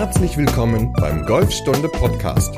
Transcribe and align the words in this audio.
Herzlich 0.00 0.38
willkommen 0.38 0.94
beim 0.94 1.26
Golfstunde 1.26 1.86
Podcast 1.86 2.54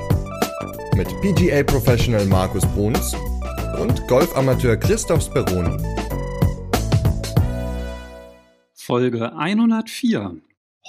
mit 0.95 1.09
PGA 1.23 1.65
Professional 1.65 2.25
Markus 2.27 2.65
Bruns 2.67 3.17
und 3.81 4.07
Golfamateur 4.07 4.77
Christoph 4.77 5.25
Speroni. 5.25 5.77
Folge 8.75 9.35
104. 9.37 10.37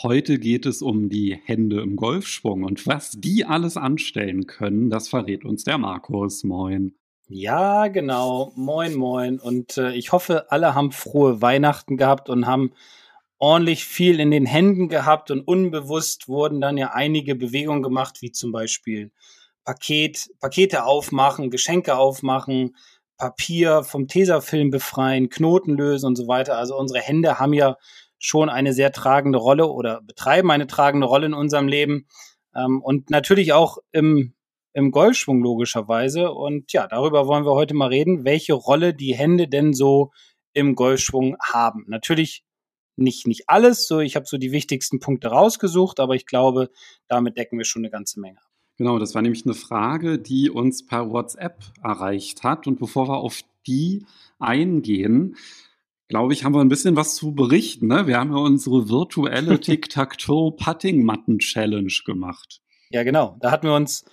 Heute 0.04 0.38
geht 0.38 0.68
es 0.68 0.84
um 0.84 1.10
die 1.10 1.34
Hände 1.44 1.82
im 1.82 1.96
Golfschwung 1.96 2.64
und 2.64 2.86
was 2.86 3.14
die 3.14 3.46
alles 3.46 3.76
anstellen 3.76 4.46
können, 4.46 4.92
das 4.92 5.08
verrät 5.08 5.46
uns 5.46 5.64
der 5.64 5.80
Markus. 5.80 6.44
Moin. 6.44 6.94
Ja, 7.28 7.88
genau. 7.88 8.54
Moin, 8.56 8.94
moin. 8.94 9.40
Und 9.40 9.80
äh, 9.80 9.94
ich 9.94 10.12
hoffe, 10.12 10.52
alle 10.52 10.76
haben 10.76 10.92
frohe 10.92 11.42
Weihnachten 11.42 11.98
gehabt 11.98 12.30
und 12.30 12.46
haben 12.46 12.74
ordentlich 13.44 13.84
viel 13.84 14.22
in 14.22 14.32
den 14.32 14.46
Händen 14.46 14.88
gehabt 14.88 15.30
und 15.30 15.42
unbewusst 15.42 16.30
wurden 16.30 16.62
dann 16.62 16.78
ja 16.78 16.92
einige 16.94 17.36
Bewegungen 17.36 17.84
gemacht, 17.84 18.22
wie 18.22 18.32
zum 18.32 18.54
Beispiel 18.54 19.12
Paket, 19.66 20.30
Pakete 20.40 20.86
aufmachen, 20.86 21.50
Geschenke 21.50 21.98
aufmachen, 21.98 22.78
Papier 23.18 23.84
vom 23.84 24.08
Tesafilm 24.08 24.70
befreien, 24.70 25.28
Knoten 25.28 25.76
lösen 25.76 26.08
und 26.08 26.16
so 26.16 26.30
weiter. 26.30 26.58
Also 26.58 26.78
unsere 26.78 27.02
Hände 27.02 27.38
haben 27.38 27.52
ja 27.52 27.76
schon 28.18 28.48
eine 28.48 28.72
sehr 28.72 28.94
tragende 28.94 29.40
Rolle 29.40 29.68
oder 29.68 30.00
betreiben 30.02 30.50
eine 30.50 30.66
tragende 30.66 31.06
Rolle 31.06 31.26
in 31.26 31.34
unserem 31.34 31.68
Leben. 31.68 32.08
Ähm, 32.56 32.82
und 32.82 33.10
natürlich 33.10 33.52
auch 33.52 33.78
im 33.92 34.36
im 34.72 34.90
Golfschwung 34.90 35.44
logischerweise. 35.44 36.32
Und 36.32 36.72
ja, 36.72 36.88
darüber 36.88 37.28
wollen 37.28 37.46
wir 37.46 37.52
heute 37.52 37.74
mal 37.74 37.90
reden, 37.90 38.24
welche 38.24 38.54
Rolle 38.54 38.94
die 38.94 39.14
Hände 39.14 39.50
denn 39.50 39.74
so 39.74 40.12
im 40.54 40.76
Golfschwung 40.76 41.36
haben. 41.44 41.84
Natürlich 41.88 42.46
nicht, 42.96 43.28
nicht 43.28 43.44
alles, 43.48 43.88
so 43.88 44.00
ich 44.00 44.16
habe 44.16 44.26
so 44.26 44.38
die 44.38 44.52
wichtigsten 44.52 45.00
Punkte 45.00 45.30
rausgesucht, 45.30 46.00
aber 46.00 46.16
ich 46.16 46.26
glaube, 46.26 46.70
damit 47.08 47.38
decken 47.38 47.58
wir 47.58 47.66
schon 47.66 47.82
eine 47.82 47.92
ganze 47.92 48.20
Menge. 48.20 48.40
Genau, 48.78 48.98
das 48.98 49.14
war 49.14 49.22
nämlich 49.22 49.46
eine 49.46 49.54
Frage, 49.54 50.18
die 50.20 50.50
uns 50.50 50.86
per 50.86 51.12
WhatsApp 51.12 51.60
erreicht 51.84 52.44
hat. 52.44 52.66
Und 52.68 52.80
bevor 52.80 53.08
wir 53.08 53.18
auf 53.18 53.42
die 53.68 54.06
eingehen, 54.40 55.36
glaube 56.08 56.34
ich, 56.34 56.44
haben 56.44 56.54
wir 56.54 56.62
ein 56.62 56.70
bisschen 56.70 56.96
was 56.96 57.14
zu 57.16 57.36
berichten. 57.36 57.86
Ne? 57.88 58.08
Wir 58.08 58.20
haben 58.20 58.32
ja 58.32 58.40
unsere 58.40 58.90
virtuelle 58.90 59.60
Tic-Tac-Toe-Putting-Matten-Challenge 59.62 61.94
gemacht. 62.06 62.62
Ja, 62.90 63.04
genau. 63.04 63.38
Da 63.40 63.52
hatten 63.52 63.68
wir 63.68 63.76
uns 63.76 64.06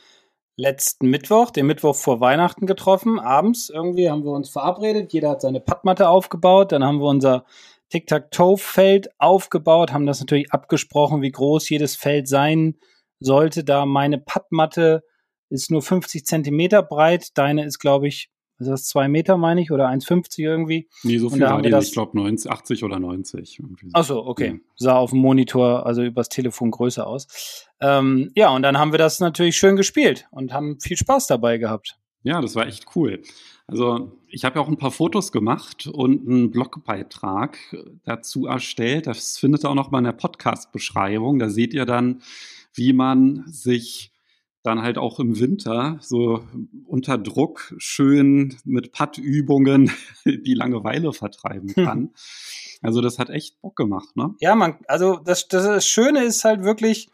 letzten 0.57 1.09
Mittwoch, 1.09 1.51
den 1.51 1.67
Mittwoch 1.67 1.97
vor 1.97 2.21
Weihnachten 2.21 2.67
getroffen. 2.67 3.19
Abends 3.19 3.71
irgendwie 3.71 4.11
haben 4.11 4.25
wir 4.25 4.33
uns 4.33 4.51
verabredet. 4.51 5.13
Jeder 5.13 5.31
hat 5.31 5.41
seine 5.41 5.61
Pattmatte 5.61 6.09
aufgebaut. 6.09 6.73
Dann 6.73 6.85
haben 6.85 7.01
wir 7.01 7.07
unser 7.07 7.45
Tic-Tac-Toe-Feld 7.91 9.11
aufgebaut, 9.19 9.93
haben 9.93 10.07
das 10.07 10.21
natürlich 10.21 10.53
abgesprochen, 10.53 11.23
wie 11.23 11.31
groß 11.31 11.69
jedes 11.69 11.97
Feld 11.97 12.29
sein 12.29 12.77
sollte. 13.21 13.65
Da 13.65 13.87
meine 13.87 14.19
Pattmatte 14.19 15.05
ist 15.49 15.71
nur 15.71 15.83
50 15.83 16.25
Zentimeter 16.25 16.83
breit. 16.83 17.37
Deine 17.37 17.65
ist, 17.65 17.79
glaube 17.79 18.09
ich, 18.09 18.31
ist 18.61 18.69
das 18.69 18.85
zwei 18.85 19.09
Meter, 19.09 19.39
meine 19.39 19.63
ich, 19.63 19.73
oder 19.73 19.89
1,50 19.89 20.41
irgendwie? 20.41 20.89
Nee, 21.03 21.17
so 21.17 21.31
viel 21.31 21.41
war 21.41 21.63
die 21.63 21.71
Ich 21.71 21.93
glaube 21.93 22.19
80 22.21 22.85
oder 22.85 22.99
90. 22.99 23.63
Ach 23.95 24.05
so, 24.05 24.25
okay. 24.25 24.49
Ja. 24.49 24.59
Sah 24.77 24.97
auf 24.97 25.11
dem 25.11 25.21
Monitor, 25.21 25.87
also 25.87 26.03
übers 26.03 26.29
Telefon 26.29 26.71
größer 26.71 27.07
aus. 27.07 27.67
Ähm, 27.81 28.31
ja, 28.35 28.51
und 28.51 28.63
dann 28.63 28.79
haben 28.79 28.93
wir 28.93 28.99
das 28.99 29.19
natürlich 29.19 29.57
schön 29.57 29.77
gespielt 29.77 30.29
und 30.31 30.53
haben 30.53 30.79
viel 30.79 30.99
Spaß 30.99 31.27
dabei 31.27 31.57
gehabt. 31.57 31.99
Ja, 32.23 32.43
das 32.43 32.55
war 32.55 32.67
echt 32.67 32.85
cool. 32.95 33.23
Also 33.71 34.19
ich 34.27 34.45
habe 34.45 34.57
ja 34.57 34.65
auch 34.65 34.69
ein 34.69 34.79
paar 34.79 34.91
Fotos 34.91 35.31
gemacht 35.31 35.87
und 35.87 36.27
einen 36.27 36.51
Blogbeitrag 36.51 37.57
dazu 38.05 38.47
erstellt. 38.47 39.07
Das 39.07 39.39
findet 39.39 39.65
ihr 39.65 39.71
auch 39.71 39.75
noch 39.75 39.91
mal 39.91 39.99
in 39.99 40.05
der 40.05 40.13
Podcast-Beschreibung. 40.13 41.39
Da 41.39 41.49
seht 41.49 41.73
ihr 41.73 41.87
dann, 41.87 42.23
wie 42.75 42.93
man 42.93 43.45
sich 43.47 44.13
dann 44.63 44.83
halt 44.83 44.99
auch 44.99 45.21
im 45.21 45.39
Winter 45.39 45.99
so 46.01 46.45
unter 46.87 47.17
Druck 47.17 47.75
schön 47.79 48.57
mit 48.65 48.93
Puttübungen 48.93 49.91
die 50.25 50.55
Langeweile 50.55 51.13
vertreiben 51.13 51.73
hm. 51.75 51.85
kann. 51.85 52.11
Also 52.83 53.01
das 53.01 53.19
hat 53.19 53.31
echt 53.31 53.61
Bock 53.63 53.77
gemacht, 53.77 54.17
ne? 54.17 54.35
Ja, 54.41 54.55
man, 54.55 54.79
also 54.89 55.17
das, 55.17 55.49
das 55.49 55.87
Schöne 55.87 56.25
ist 56.25 56.45
halt 56.45 56.63
wirklich, 56.63 57.09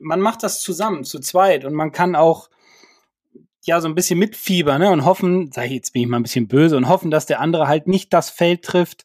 man 0.00 0.20
macht 0.20 0.42
das 0.42 0.60
zusammen, 0.60 1.04
zu 1.04 1.20
zweit 1.20 1.64
und 1.64 1.74
man 1.74 1.92
kann 1.92 2.16
auch 2.16 2.48
ja 3.66 3.80
so 3.80 3.88
ein 3.88 3.94
bisschen 3.94 4.18
mitfiebern 4.18 4.80
ne, 4.80 4.90
und 4.90 5.04
hoffen, 5.04 5.50
sag 5.52 5.66
ich, 5.66 5.72
jetzt 5.72 5.92
bin 5.92 6.02
ich 6.02 6.08
mal 6.08 6.18
ein 6.18 6.22
bisschen 6.22 6.48
böse 6.48 6.76
und 6.76 6.88
hoffen, 6.88 7.10
dass 7.10 7.26
der 7.26 7.40
andere 7.40 7.68
halt 7.68 7.86
nicht 7.86 8.12
das 8.12 8.30
Feld 8.30 8.62
trifft, 8.62 9.04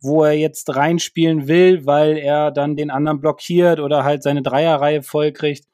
wo 0.00 0.24
er 0.24 0.32
jetzt 0.32 0.74
reinspielen 0.74 1.46
will, 1.46 1.86
weil 1.86 2.16
er 2.16 2.50
dann 2.50 2.76
den 2.76 2.90
anderen 2.90 3.20
blockiert 3.20 3.80
oder 3.80 4.04
halt 4.04 4.22
seine 4.22 4.42
Dreierreihe 4.42 5.02
vollkriegt. 5.02 5.66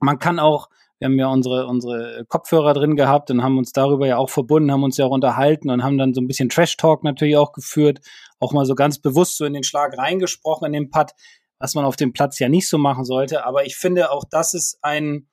Man 0.00 0.18
kann 0.18 0.38
auch, 0.38 0.68
wir 0.98 1.06
haben 1.06 1.18
ja 1.18 1.28
unsere, 1.28 1.66
unsere 1.66 2.24
Kopfhörer 2.28 2.74
drin 2.74 2.96
gehabt 2.96 3.30
und 3.30 3.42
haben 3.42 3.58
uns 3.58 3.72
darüber 3.72 4.06
ja 4.06 4.16
auch 4.16 4.30
verbunden, 4.30 4.72
haben 4.72 4.82
uns 4.82 4.96
ja 4.96 5.04
auch 5.04 5.10
unterhalten 5.10 5.70
und 5.70 5.84
haben 5.84 5.98
dann 5.98 6.14
so 6.14 6.20
ein 6.20 6.26
bisschen 6.26 6.48
Trash-Talk 6.48 7.04
natürlich 7.04 7.36
auch 7.36 7.52
geführt, 7.52 8.00
auch 8.40 8.52
mal 8.52 8.64
so 8.64 8.74
ganz 8.74 8.98
bewusst 8.98 9.36
so 9.36 9.44
in 9.44 9.52
den 9.52 9.64
Schlag 9.64 9.96
reingesprochen 9.96 10.66
in 10.66 10.72
den 10.72 10.90
Putt, 10.90 11.12
was 11.58 11.74
man 11.74 11.84
auf 11.84 11.96
dem 11.96 12.12
Platz 12.12 12.38
ja 12.38 12.48
nicht 12.48 12.68
so 12.68 12.78
machen 12.78 13.04
sollte. 13.04 13.44
Aber 13.44 13.66
ich 13.66 13.76
finde, 13.76 14.10
auch 14.10 14.24
das 14.28 14.54
ist 14.54 14.78
ein, 14.82 15.28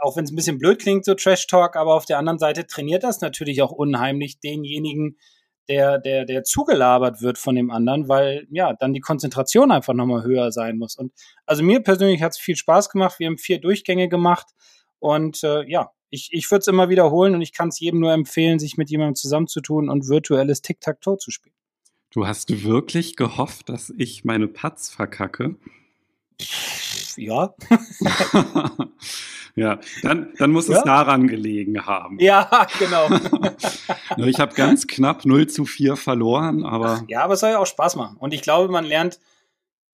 auch 0.00 0.16
wenn 0.16 0.24
es 0.24 0.32
ein 0.32 0.36
bisschen 0.36 0.58
blöd 0.58 0.80
klingt, 0.80 1.04
so 1.04 1.14
Trash-Talk, 1.14 1.76
aber 1.76 1.94
auf 1.94 2.06
der 2.06 2.18
anderen 2.18 2.38
Seite 2.38 2.66
trainiert 2.66 3.04
das 3.04 3.20
natürlich 3.20 3.62
auch 3.62 3.72
unheimlich 3.72 4.40
denjenigen, 4.40 5.16
der, 5.68 5.98
der, 5.98 6.24
der 6.24 6.42
zugelabert 6.42 7.22
wird 7.22 7.38
von 7.38 7.54
dem 7.54 7.70
anderen, 7.70 8.08
weil 8.08 8.46
ja 8.50 8.72
dann 8.72 8.92
die 8.92 9.00
Konzentration 9.00 9.70
einfach 9.70 9.94
nochmal 9.94 10.24
höher 10.24 10.50
sein 10.50 10.78
muss. 10.78 10.96
Und 10.96 11.12
also 11.46 11.62
mir 11.62 11.80
persönlich 11.80 12.22
hat 12.22 12.32
es 12.32 12.38
viel 12.38 12.56
Spaß 12.56 12.90
gemacht. 12.90 13.18
Wir 13.18 13.28
haben 13.28 13.38
vier 13.38 13.60
Durchgänge 13.60 14.08
gemacht 14.08 14.46
und 14.98 15.44
äh, 15.44 15.64
ja, 15.68 15.92
ich, 16.10 16.30
ich 16.32 16.50
würde 16.50 16.60
es 16.60 16.66
immer 16.66 16.88
wiederholen 16.88 17.34
und 17.34 17.42
ich 17.42 17.52
kann 17.52 17.68
es 17.68 17.78
jedem 17.78 18.00
nur 18.00 18.12
empfehlen, 18.12 18.58
sich 18.58 18.76
mit 18.76 18.90
jemandem 18.90 19.14
zusammenzutun 19.14 19.88
und 19.88 20.08
virtuelles 20.08 20.60
Tic-Tac-Toe 20.60 21.18
zu 21.18 21.30
spielen. 21.30 21.54
Du 22.10 22.26
hast 22.26 22.64
wirklich 22.64 23.14
gehofft, 23.14 23.68
dass 23.68 23.94
ich 23.96 24.24
meine 24.24 24.48
Patz 24.48 24.90
verkacke? 24.90 25.54
Ja. 27.16 27.54
Ja, 29.56 29.80
dann, 30.02 30.32
dann 30.38 30.52
muss 30.52 30.68
ja? 30.68 30.78
es 30.78 30.84
daran 30.84 31.26
gelegen 31.26 31.84
haben. 31.84 32.18
Ja, 32.20 32.66
genau. 32.78 33.08
ich 34.16 34.38
habe 34.38 34.54
ganz 34.54 34.86
knapp 34.86 35.24
0 35.24 35.48
zu 35.48 35.64
4 35.64 35.96
verloren, 35.96 36.64
aber. 36.64 37.02
Ja, 37.08 37.24
aber 37.24 37.34
es 37.34 37.40
soll 37.40 37.50
ja 37.50 37.58
auch 37.58 37.66
Spaß 37.66 37.96
machen. 37.96 38.16
Und 38.16 38.32
ich 38.32 38.42
glaube, 38.42 38.72
man 38.72 38.84
lernt, 38.84 39.18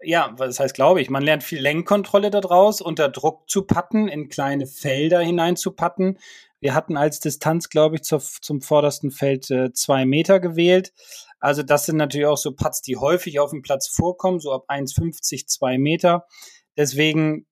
ja, 0.01 0.35
was 0.37 0.61
heißt 0.61 0.75
glaube 0.75 1.01
ich, 1.01 1.11
man 1.11 1.23
lernt 1.23 1.43
viel 1.43 1.61
Lenkkontrolle 1.61 2.31
daraus, 2.31 2.81
unter 2.81 3.09
Druck 3.09 3.49
zu 3.49 3.63
patten, 3.63 4.09
in 4.09 4.29
kleine 4.29 4.67
Felder 4.67 5.21
hinein 5.21 5.57
zu 5.57 5.73
patten. 5.73 6.19
Wir 6.61 6.75
hatten 6.75 6.97
als 6.97 7.21
Distanz, 7.21 7.69
glaube 7.69 7.97
ich, 7.97 8.03
zu, 8.03 8.19
zum 8.19 8.61
vordersten 8.61 9.11
Feld 9.11 9.51
äh, 9.51 9.73
zwei 9.73 10.07
Meter 10.07 10.41
gewählt. 10.41 10.93
Also 11.41 11.63
das 11.63 11.87
sind 11.87 11.97
natürlich 11.97 12.27
auch 12.27 12.39
so 12.39 12.53
Putts, 12.53 12.83
die 12.83 12.97
häufig 12.97 13.41
auf 13.41 13.51
dem 13.51 13.63
Platz 13.63 13.89
vorkommen, 13.89 14.41
so 14.41 14.53
ab 14.53 14.65
1,50, 14.69 15.47
zwei 15.47 15.79
Meter. 15.79 16.27
Deswegen 16.77 17.47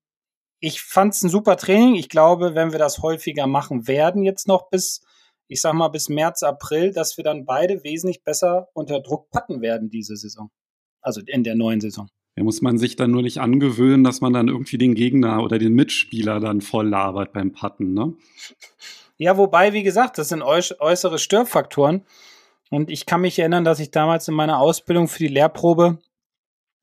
ich 0.64 0.80
fand 0.80 1.12
es 1.12 1.22
ein 1.22 1.28
super 1.28 1.58
Training. 1.58 1.94
Ich 1.94 2.08
glaube, 2.08 2.54
wenn 2.54 2.72
wir 2.72 2.78
das 2.78 3.02
häufiger 3.02 3.46
machen 3.46 3.86
werden, 3.86 4.22
jetzt 4.22 4.48
noch 4.48 4.70
bis, 4.70 5.02
ich 5.46 5.60
sag 5.60 5.74
mal, 5.74 5.88
bis 5.88 6.08
März, 6.08 6.42
April, 6.42 6.90
dass 6.90 7.18
wir 7.18 7.24
dann 7.24 7.44
beide 7.44 7.84
wesentlich 7.84 8.22
besser 8.22 8.68
unter 8.72 9.00
Druck 9.00 9.30
patten 9.30 9.60
werden 9.60 9.90
diese 9.90 10.16
Saison. 10.16 10.50
Also 11.02 11.20
in 11.26 11.44
der 11.44 11.54
neuen 11.54 11.82
Saison. 11.82 12.08
Da 12.36 12.42
muss 12.42 12.62
man 12.62 12.78
sich 12.78 12.96
dann 12.96 13.10
nur 13.10 13.20
nicht 13.20 13.42
angewöhnen, 13.42 14.04
dass 14.04 14.22
man 14.22 14.32
dann 14.32 14.48
irgendwie 14.48 14.78
den 14.78 14.94
Gegner 14.94 15.42
oder 15.42 15.58
den 15.58 15.74
Mitspieler 15.74 16.40
dann 16.40 16.62
voll 16.62 16.88
labert 16.88 17.34
beim 17.34 17.52
Patten, 17.52 17.92
ne? 17.92 18.14
Ja, 19.18 19.36
wobei, 19.36 19.74
wie 19.74 19.82
gesagt, 19.82 20.16
das 20.16 20.30
sind 20.30 20.42
äußere 20.42 21.18
Störfaktoren. 21.18 22.06
Und 22.74 22.90
ich 22.90 23.06
kann 23.06 23.20
mich 23.20 23.38
erinnern, 23.38 23.62
dass 23.62 23.78
ich 23.78 23.92
damals 23.92 24.26
in 24.26 24.34
meiner 24.34 24.58
Ausbildung 24.58 25.06
für 25.06 25.20
die 25.20 25.28
Lehrprobe 25.28 25.98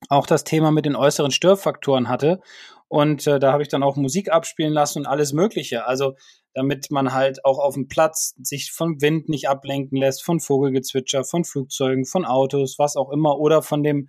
auch 0.08 0.26
das 0.26 0.46
Thema 0.46 0.72
mit 0.72 0.86
den 0.86 0.96
äußeren 0.96 1.32
Störfaktoren 1.32 2.08
hatte. 2.08 2.40
Und 2.88 3.28
äh, 3.28 3.40
da 3.40 3.52
habe 3.52 3.62
ich 3.62 3.68
dann 3.68 3.84
auch 3.84 3.98
Musik 3.98 4.32
abspielen 4.32 4.72
lassen 4.72 5.00
und 5.00 5.06
alles 5.06 5.34
Mögliche. 5.34 5.86
Also 5.86 6.16
damit 6.54 6.92
man 6.92 7.12
halt 7.12 7.44
auch 7.44 7.60
auf 7.60 7.74
dem 7.74 7.90
Platz 7.90 8.36
sich 8.42 8.72
vom 8.72 9.02
Wind 9.02 9.28
nicht 9.28 9.50
ablenken 9.50 9.98
lässt, 9.98 10.24
von 10.24 10.40
Vogelgezwitscher, 10.40 11.26
von 11.26 11.44
Flugzeugen, 11.44 12.06
von 12.06 12.24
Autos, 12.24 12.80
was 12.80 12.96
auch 12.96 13.12
immer, 13.12 13.38
oder 13.38 13.62
von 13.62 13.84
dem, 13.84 14.08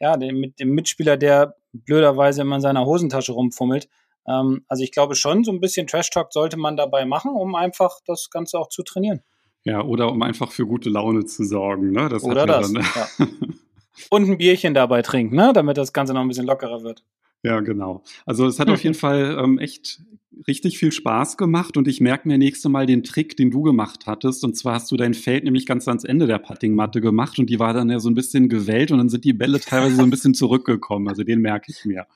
ja, 0.00 0.16
dem, 0.16 0.40
mit 0.40 0.58
dem 0.58 0.70
Mitspieler, 0.70 1.16
der 1.16 1.54
blöderweise 1.72 2.42
immer 2.42 2.56
in 2.56 2.62
seiner 2.62 2.84
Hosentasche 2.84 3.30
rumfummelt. 3.30 3.88
Ähm, 4.26 4.64
also 4.66 4.82
ich 4.82 4.90
glaube 4.90 5.14
schon, 5.14 5.44
so 5.44 5.52
ein 5.52 5.60
bisschen 5.60 5.86
Trash 5.86 6.10
Talk 6.10 6.32
sollte 6.32 6.56
man 6.56 6.76
dabei 6.76 7.04
machen, 7.04 7.30
um 7.30 7.54
einfach 7.54 8.00
das 8.06 8.28
Ganze 8.28 8.58
auch 8.58 8.70
zu 8.70 8.82
trainieren. 8.82 9.22
Ja, 9.64 9.82
oder 9.82 10.10
um 10.10 10.22
einfach 10.22 10.50
für 10.50 10.66
gute 10.66 10.90
Laune 10.90 11.24
zu 11.24 11.44
sorgen. 11.44 11.92
Ne? 11.92 12.08
Das 12.08 12.24
oder 12.24 12.46
das. 12.46 12.72
Dann, 12.72 12.82
ja. 12.82 13.26
Und 14.10 14.28
ein 14.28 14.38
Bierchen 14.38 14.74
dabei 14.74 15.02
trinken, 15.02 15.36
ne? 15.36 15.52
damit 15.54 15.76
das 15.76 15.92
Ganze 15.92 16.14
noch 16.14 16.22
ein 16.22 16.28
bisschen 16.28 16.46
lockerer 16.46 16.82
wird. 16.82 17.04
Ja, 17.42 17.60
genau. 17.60 18.02
Also 18.26 18.46
es 18.46 18.58
hat 18.58 18.68
auf 18.70 18.82
jeden 18.82 18.94
Fall 18.94 19.38
ähm, 19.42 19.58
echt 19.58 20.00
richtig 20.48 20.78
viel 20.78 20.92
Spaß 20.92 21.36
gemacht 21.36 21.76
und 21.76 21.86
ich 21.86 22.00
merke 22.00 22.26
mir 22.26 22.38
nächste 22.38 22.68
Mal 22.68 22.86
den 22.86 23.04
Trick, 23.04 23.36
den 23.36 23.50
du 23.50 23.62
gemacht 23.62 24.06
hattest. 24.06 24.44
Und 24.44 24.56
zwar 24.56 24.74
hast 24.74 24.90
du 24.90 24.96
dein 24.96 25.14
Feld 25.14 25.44
nämlich 25.44 25.66
ganz 25.66 25.86
ans 25.88 26.04
Ende 26.04 26.26
der 26.26 26.38
Puttingmatte 26.38 27.00
gemacht 27.00 27.38
und 27.38 27.50
die 27.50 27.58
war 27.58 27.74
dann 27.74 27.90
ja 27.90 28.00
so 28.00 28.08
ein 28.08 28.14
bisschen 28.14 28.48
gewellt 28.48 28.90
und 28.90 28.98
dann 28.98 29.08
sind 29.08 29.24
die 29.24 29.32
Bälle 29.32 29.60
teilweise 29.60 29.96
so 29.96 30.02
ein 30.02 30.10
bisschen 30.10 30.34
zurückgekommen. 30.34 31.08
Also 31.08 31.22
den 31.22 31.40
merke 31.40 31.70
ich 31.70 31.84
mir. 31.84 32.06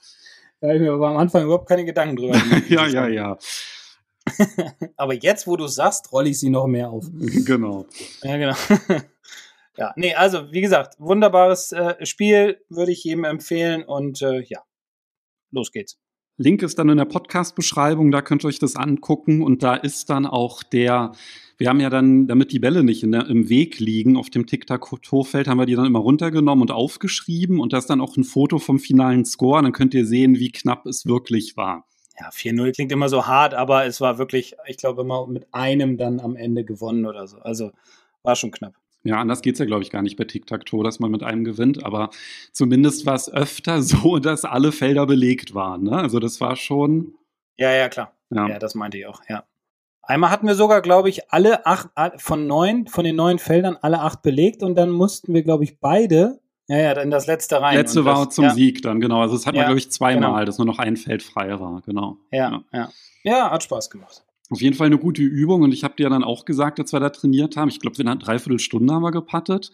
Da 0.61 0.69
habe 0.69 0.77
ich 0.77 0.83
mir 0.83 0.93
aber 0.93 1.09
am 1.09 1.19
Anfang 1.19 1.45
überhaupt 1.45 1.69
keine 1.69 1.85
Gedanken 1.85 2.17
drüber 2.17 2.39
gemacht. 2.39 2.65
ja, 2.69 2.87
ja, 2.87 3.09
ja. 3.09 3.39
aber 4.97 5.15
jetzt, 5.15 5.47
wo 5.47 5.57
du 5.57 5.67
sagst, 5.67 6.13
rolle 6.13 6.31
ich 6.31 6.41
sie 6.41 6.51
noch 6.51 6.67
mehr 6.67 6.91
auf. 6.91 7.07
Genau. 7.45 7.87
Ja, 8.23 8.37
genau. 8.37 8.57
ja, 9.77 9.93
nee, 9.97 10.15
also 10.15 10.51
wie 10.53 10.61
gesagt, 10.61 10.97
wunderbares 10.99 11.73
äh, 11.73 12.05
Spiel, 12.05 12.61
würde 12.69 12.93
ich 12.93 13.05
jedem 13.05 13.25
empfehlen 13.25 13.85
und 13.85 14.23
äh, 14.23 14.43
ja, 14.43 14.63
los 15.51 15.71
geht's. 15.71 15.99
Link 16.39 16.63
ist 16.63 16.79
dann 16.79 16.91
in 16.91 16.99
der 16.99 17.07
Podcast-Beschreibung, 17.07 18.11
da 18.11 18.21
könnt 18.21 18.45
ihr 18.45 18.49
euch 18.49 18.59
das 18.59 18.77
angucken 18.77 19.43
und 19.43 19.63
da 19.63 19.75
ist 19.75 20.11
dann 20.11 20.27
auch 20.27 20.63
der, 20.63 21.13
wir 21.57 21.71
haben 21.71 21.81
ja 21.81 21.89
dann, 21.89 22.27
damit 22.27 22.53
die 22.53 22.59
Bälle 22.59 22.85
nicht 22.85 23.03
der, 23.03 23.27
im 23.27 23.49
Weg 23.49 23.79
liegen 23.79 24.19
auf 24.19 24.29
dem 24.29 24.47
Tic-Tac-Toe-Feld, 24.47 25.49
haben 25.49 25.59
wir 25.59 25.65
die 25.65 25.77
dann 25.77 25.87
immer 25.87 26.01
runtergenommen 26.01 26.61
und 26.61 26.73
aufgeschrieben 26.73 27.59
und 27.59 27.73
da 27.73 27.79
ist 27.79 27.89
dann 27.89 28.03
auch 28.03 28.19
ein 28.19 28.25
Foto 28.25 28.59
vom 28.59 28.79
finalen 28.79 29.25
Score, 29.25 29.63
dann 29.63 29.73
könnt 29.73 29.95
ihr 29.95 30.05
sehen, 30.05 30.39
wie 30.39 30.53
knapp 30.53 30.85
es 30.85 31.07
wirklich 31.07 31.57
war. 31.57 31.87
Ja, 32.19 32.31
4-0 32.31 32.75
klingt 32.75 32.93
immer 32.93 33.09
so 33.09 33.27
hart, 33.27 33.55
aber 33.55 33.85
es 33.85 34.01
war 34.01 34.19
wirklich, 34.19 34.57
ich 34.67 34.79
glaube, 34.79 35.03
immer 35.03 35.27
mit 35.27 35.47
einem 35.53 35.99
dann 35.99 36.21
am 36.21 36.37
Ende 36.37 36.65
gewonnen 36.65 37.07
oder 37.07 37.27
so. 37.27 37.39
Also 37.39 37.73
war 38.23 38.37
schon 38.37 38.51
knapp. 38.51 38.75
Ja, 39.07 39.21
anders 39.21 39.43
geht 39.43 39.55
es 39.55 39.61
ja, 39.61 39.67
glaube 39.67 39.83
ich, 39.83 39.91
gar 39.91 40.03
nicht 40.03 40.17
bei 40.17 40.25
Tic-Tac-Toe, 40.25 40.83
dass 40.83 40.99
man 40.99 41.13
mit 41.13 41.23
einem 41.23 41.45
gewinnt. 41.45 41.85
Aber 41.85 42.11
zumindest 42.53 43.07
war 43.07 43.15
es 43.15 43.33
öfter 43.33 43.83
so, 43.83 44.19
dass 44.19 44.45
alle 44.45 44.73
Felder 44.73 45.07
belegt 45.07 45.55
waren. 45.55 45.85
Ne? 45.85 45.93
Also 45.93 46.19
das 46.19 46.41
war 46.41 46.57
schon. 46.57 47.15
Ja, 47.57 47.71
ja, 47.73 47.89
klar. 47.89 48.13
Ja. 48.31 48.49
ja, 48.49 48.59
das 48.59 48.75
meinte 48.75 48.99
ich 48.99 49.07
auch, 49.07 49.23
ja. 49.29 49.45
Einmal 50.03 50.31
hatten 50.31 50.47
wir 50.47 50.55
sogar, 50.55 50.83
glaube 50.83 51.09
ich, 51.09 51.33
alle 51.33 51.67
acht 51.67 51.91
von 52.19 52.47
neun, 52.47 52.87
von 52.87 53.05
den 53.05 53.17
neun 53.17 53.39
Feldern 53.39 53.77
alle 53.81 54.01
acht 54.01 54.23
belegt 54.23 54.63
und 54.63 54.77
dann 54.77 54.91
mussten 54.91 55.35
wir, 55.35 55.43
glaube 55.43 55.65
ich, 55.65 55.81
beide, 55.81 56.39
ja, 56.69 56.79
ja, 56.79 56.95
dann 56.95 57.11
das 57.11 57.27
letzte 57.27 57.61
rein. 57.61 57.77
Letzte 57.77 58.05
war 58.05 58.27
das, 58.27 58.35
zum 58.35 58.45
ja. 58.45 58.55
Sieg 58.55 58.83
dann, 58.83 59.01
genau. 59.01 59.21
Also 59.21 59.37
das 59.37 59.47
hat 59.47 59.55
man, 59.55 59.65
glaube 59.65 59.79
ich, 59.79 59.91
zweimal, 59.91 60.31
genau. 60.31 60.45
dass 60.45 60.59
nur 60.59 60.67
noch 60.67 60.79
ein 60.79 60.97
Feld 60.97 61.23
frei 61.23 61.59
war, 61.61 61.83
genau. 61.83 62.19
Ja, 62.31 62.39
ja. 62.51 62.63
Ja, 62.73 62.89
ja 63.25 63.51
hat 63.51 63.63
Spaß 63.63 63.91
gemacht 63.91 64.27
auf 64.51 64.61
jeden 64.61 64.77
Fall 64.77 64.87
eine 64.87 64.99
gute 64.99 65.23
Übung 65.23 65.63
und 65.63 65.73
ich 65.73 65.85
habe 65.85 65.97
dir 65.97 66.09
dann 66.09 66.25
auch 66.25 66.45
gesagt, 66.45 66.79
als 66.79 66.93
wir 66.93 67.01
da 67.01 67.11
trainiert 67.11 67.57
haben, 67.57 67.69
ich 67.69 67.81
glaube, 67.81 67.99
wir 67.99 68.07
eine 68.07 68.19
Dreiviertelstunde 68.19 68.95
haben 68.95 69.03
wir 69.03 69.11
gepattet. 69.11 69.73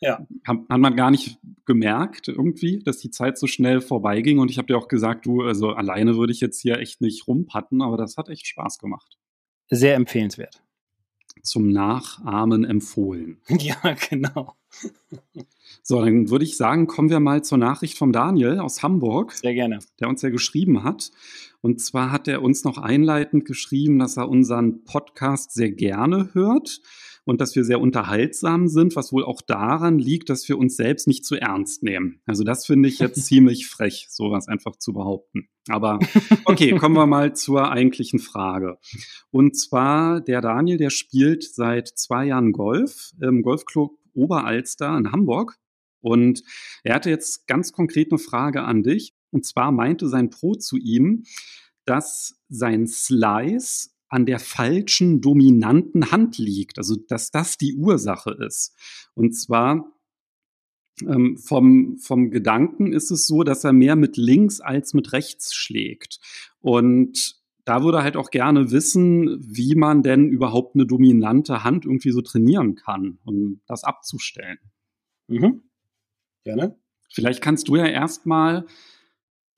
Ja. 0.00 0.26
Hat, 0.46 0.58
hat 0.68 0.78
man 0.78 0.96
gar 0.96 1.10
nicht 1.10 1.38
gemerkt 1.64 2.28
irgendwie, 2.28 2.80
dass 2.80 2.98
die 2.98 3.10
Zeit 3.10 3.38
so 3.38 3.46
schnell 3.46 3.80
vorbeiging 3.80 4.38
und 4.38 4.50
ich 4.50 4.58
habe 4.58 4.66
dir 4.66 4.76
auch 4.76 4.88
gesagt, 4.88 5.26
du, 5.26 5.42
also 5.42 5.70
alleine 5.70 6.16
würde 6.16 6.32
ich 6.32 6.40
jetzt 6.40 6.60
hier 6.60 6.78
echt 6.78 7.00
nicht 7.00 7.26
rumpatten, 7.26 7.82
aber 7.82 7.96
das 7.96 8.16
hat 8.16 8.28
echt 8.28 8.46
Spaß 8.46 8.78
gemacht. 8.78 9.18
Sehr 9.68 9.94
empfehlenswert. 9.94 10.62
Zum 11.42 11.70
Nachahmen 11.70 12.64
empfohlen. 12.64 13.40
Ja, 13.48 13.76
genau. 14.08 14.56
So, 15.82 16.04
dann 16.04 16.30
würde 16.30 16.44
ich 16.44 16.56
sagen, 16.56 16.86
kommen 16.86 17.10
wir 17.10 17.20
mal 17.20 17.42
zur 17.44 17.58
Nachricht 17.58 17.96
vom 17.96 18.12
Daniel 18.12 18.60
aus 18.60 18.82
Hamburg. 18.82 19.32
Sehr 19.32 19.54
gerne. 19.54 19.78
Der 20.00 20.08
uns 20.08 20.22
ja 20.22 20.30
geschrieben 20.30 20.82
hat. 20.84 21.10
Und 21.60 21.80
zwar 21.80 22.12
hat 22.12 22.28
er 22.28 22.42
uns 22.42 22.64
noch 22.64 22.78
einleitend 22.78 23.44
geschrieben, 23.44 23.98
dass 23.98 24.16
er 24.16 24.28
unseren 24.28 24.84
Podcast 24.84 25.52
sehr 25.52 25.70
gerne 25.70 26.30
hört 26.32 26.80
und 27.26 27.40
dass 27.40 27.56
wir 27.56 27.64
sehr 27.64 27.80
unterhaltsam 27.80 28.68
sind, 28.68 28.96
was 28.96 29.12
wohl 29.12 29.24
auch 29.24 29.42
daran 29.42 29.98
liegt, 29.98 30.30
dass 30.30 30.48
wir 30.48 30.56
uns 30.56 30.76
selbst 30.76 31.08
nicht 31.08 31.26
zu 31.26 31.34
ernst 31.34 31.82
nehmen. 31.82 32.20
Also 32.24 32.44
das 32.44 32.64
finde 32.64 32.88
ich 32.88 33.00
jetzt 33.00 33.22
ziemlich 33.26 33.66
frech, 33.66 34.06
sowas 34.08 34.48
einfach 34.48 34.76
zu 34.76 34.92
behaupten. 34.92 35.48
Aber 35.68 35.98
okay, 36.44 36.76
kommen 36.76 36.94
wir 36.94 37.06
mal 37.06 37.34
zur 37.34 37.70
eigentlichen 37.70 38.20
Frage. 38.20 38.78
Und 39.30 39.58
zwar 39.58 40.20
der 40.20 40.40
Daniel, 40.40 40.78
der 40.78 40.90
spielt 40.90 41.42
seit 41.42 41.88
zwei 41.88 42.26
Jahren 42.26 42.52
Golf 42.52 43.10
im 43.20 43.42
Golfclub 43.42 43.98
Oberalster 44.16 44.96
in 44.96 45.12
Hamburg. 45.12 45.56
Und 46.00 46.42
er 46.82 46.94
hatte 46.94 47.10
jetzt 47.10 47.46
ganz 47.46 47.72
konkret 47.72 48.10
eine 48.10 48.18
Frage 48.18 48.62
an 48.62 48.82
dich. 48.82 49.14
Und 49.30 49.44
zwar 49.44 49.72
meinte 49.72 50.08
sein 50.08 50.30
Pro 50.30 50.54
zu 50.54 50.76
ihm, 50.76 51.24
dass 51.84 52.40
sein 52.48 52.86
Slice 52.86 53.90
an 54.08 54.26
der 54.26 54.38
falschen 54.38 55.20
dominanten 55.20 56.10
Hand 56.10 56.38
liegt, 56.38 56.78
also 56.78 56.96
dass 56.96 57.30
das 57.30 57.58
die 57.58 57.74
Ursache 57.74 58.36
ist. 58.46 58.74
Und 59.14 59.32
zwar 59.32 59.92
ähm, 61.02 61.36
vom, 61.36 61.98
vom 61.98 62.30
Gedanken 62.30 62.92
ist 62.92 63.10
es 63.10 63.26
so, 63.26 63.42
dass 63.42 63.64
er 63.64 63.72
mehr 63.72 63.96
mit 63.96 64.16
links 64.16 64.60
als 64.60 64.94
mit 64.94 65.12
rechts 65.12 65.54
schlägt. 65.54 66.20
Und 66.60 67.36
da 67.66 67.82
würde 67.82 67.98
er 67.98 68.04
halt 68.04 68.16
auch 68.16 68.30
gerne 68.30 68.70
wissen, 68.70 69.38
wie 69.40 69.74
man 69.74 70.02
denn 70.02 70.28
überhaupt 70.28 70.76
eine 70.76 70.86
dominante 70.86 71.64
Hand 71.64 71.84
irgendwie 71.84 72.12
so 72.12 72.22
trainieren 72.22 72.76
kann, 72.76 73.18
um 73.24 73.60
das 73.66 73.82
abzustellen. 73.82 74.58
Mhm. 75.26 75.62
Gerne. 76.44 76.78
Vielleicht 77.12 77.42
kannst 77.42 77.66
du 77.66 77.74
ja 77.76 77.86
erstmal 77.86 78.66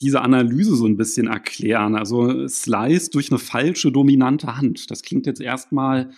diese 0.01 0.23
Analyse 0.23 0.75
so 0.75 0.87
ein 0.87 0.97
bisschen 0.97 1.27
erklären. 1.27 1.97
Also 1.97 2.49
Slice 2.49 3.11
durch 3.11 3.31
eine 3.31 3.39
falsche 3.39 3.93
dominante 3.93 4.57
Hand. 4.57 4.91
Das 4.91 5.03
klingt 5.03 5.27
jetzt 5.27 5.43
erstmal 5.43 6.11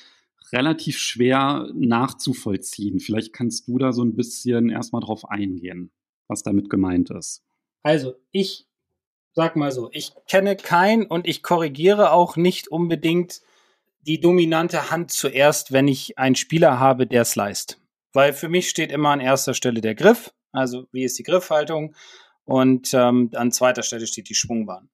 relativ 0.53 0.97
schwer 0.97 1.69
nachzuvollziehen. 1.75 3.01
Vielleicht 3.01 3.33
kannst 3.33 3.67
du 3.67 3.79
da 3.79 3.93
so 3.93 4.05
ein 4.05 4.15
bisschen 4.15 4.69
erstmal 4.69 5.03
drauf 5.03 5.29
eingehen, 5.29 5.91
was 6.29 6.45
damit 6.45 6.71
gemeint 6.71 7.11
ist. 7.11 7.43
Also, 7.83 8.15
ich 8.31 8.70
sag 9.33 9.57
mal 9.57 9.73
so, 9.73 9.89
ich 9.93 10.13
kenne 10.29 10.57
kein 10.57 11.07
und 11.07 11.27
ich 11.27 11.43
korrigiere 11.43 12.13
auch 12.13 12.37
nicht 12.37 12.69
unbedingt 12.69 13.41
die 14.03 14.21
dominante 14.21 14.91
Hand 14.91 15.11
zuerst, 15.11 15.73
wenn 15.73 15.89
ich 15.89 16.19
einen 16.19 16.35
Spieler 16.35 16.79
habe, 16.79 17.07
der 17.07 17.25
sliced. 17.25 17.79
Weil 18.13 18.33
für 18.33 18.49
mich 18.49 18.69
steht 18.69 18.91
immer 18.91 19.11
an 19.11 19.21
erster 19.21 19.55
Stelle 19.55 19.81
der 19.81 19.95
Griff, 19.95 20.33
also 20.53 20.87
wie 20.93 21.05
ist 21.05 21.19
die 21.19 21.23
Griffhaltung 21.23 21.95
und 22.45 22.93
ähm, 22.95 23.31
an 23.35 23.53
zweiter 23.53 23.83
Stelle 23.83 24.07
steht 24.07 24.29
die 24.29 24.35
Schwungbahn. 24.35 24.89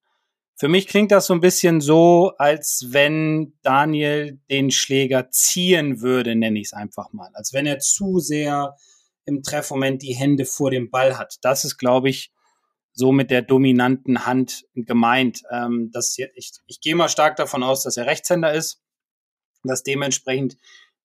Für 0.58 0.68
mich 0.68 0.86
klingt 0.86 1.12
das 1.12 1.26
so 1.26 1.34
ein 1.34 1.40
bisschen 1.40 1.82
so, 1.82 2.32
als 2.38 2.86
wenn 2.88 3.52
Daniel 3.62 4.40
den 4.50 4.70
Schläger 4.70 5.30
ziehen 5.30 6.00
würde, 6.00 6.34
nenne 6.34 6.58
ich 6.58 6.68
es 6.68 6.72
einfach 6.72 7.12
mal. 7.12 7.30
Als 7.34 7.52
wenn 7.52 7.66
er 7.66 7.78
zu 7.78 8.20
sehr 8.20 8.74
im 9.26 9.42
Treffmoment 9.42 10.00
die 10.00 10.14
Hände 10.14 10.46
vor 10.46 10.70
dem 10.70 10.90
Ball 10.90 11.18
hat. 11.18 11.36
Das 11.42 11.64
ist, 11.64 11.76
glaube 11.76 12.08
ich, 12.08 12.32
so 12.96 13.12
mit 13.12 13.31
der 13.31 13.43
dominanten 13.43 14.26
Hand 14.26 14.64
gemeint. 14.75 15.43
Ähm, 15.52 15.90
das, 15.93 16.16
ich, 16.19 16.52
ich 16.66 16.81
gehe 16.81 16.96
mal 16.96 17.10
stark 17.10 17.37
davon 17.37 17.62
aus, 17.62 17.82
dass 17.82 17.98
er 17.98 18.06
Rechtshänder 18.06 18.52
ist, 18.52 18.82
dass 19.62 19.82
dementsprechend 19.82 20.56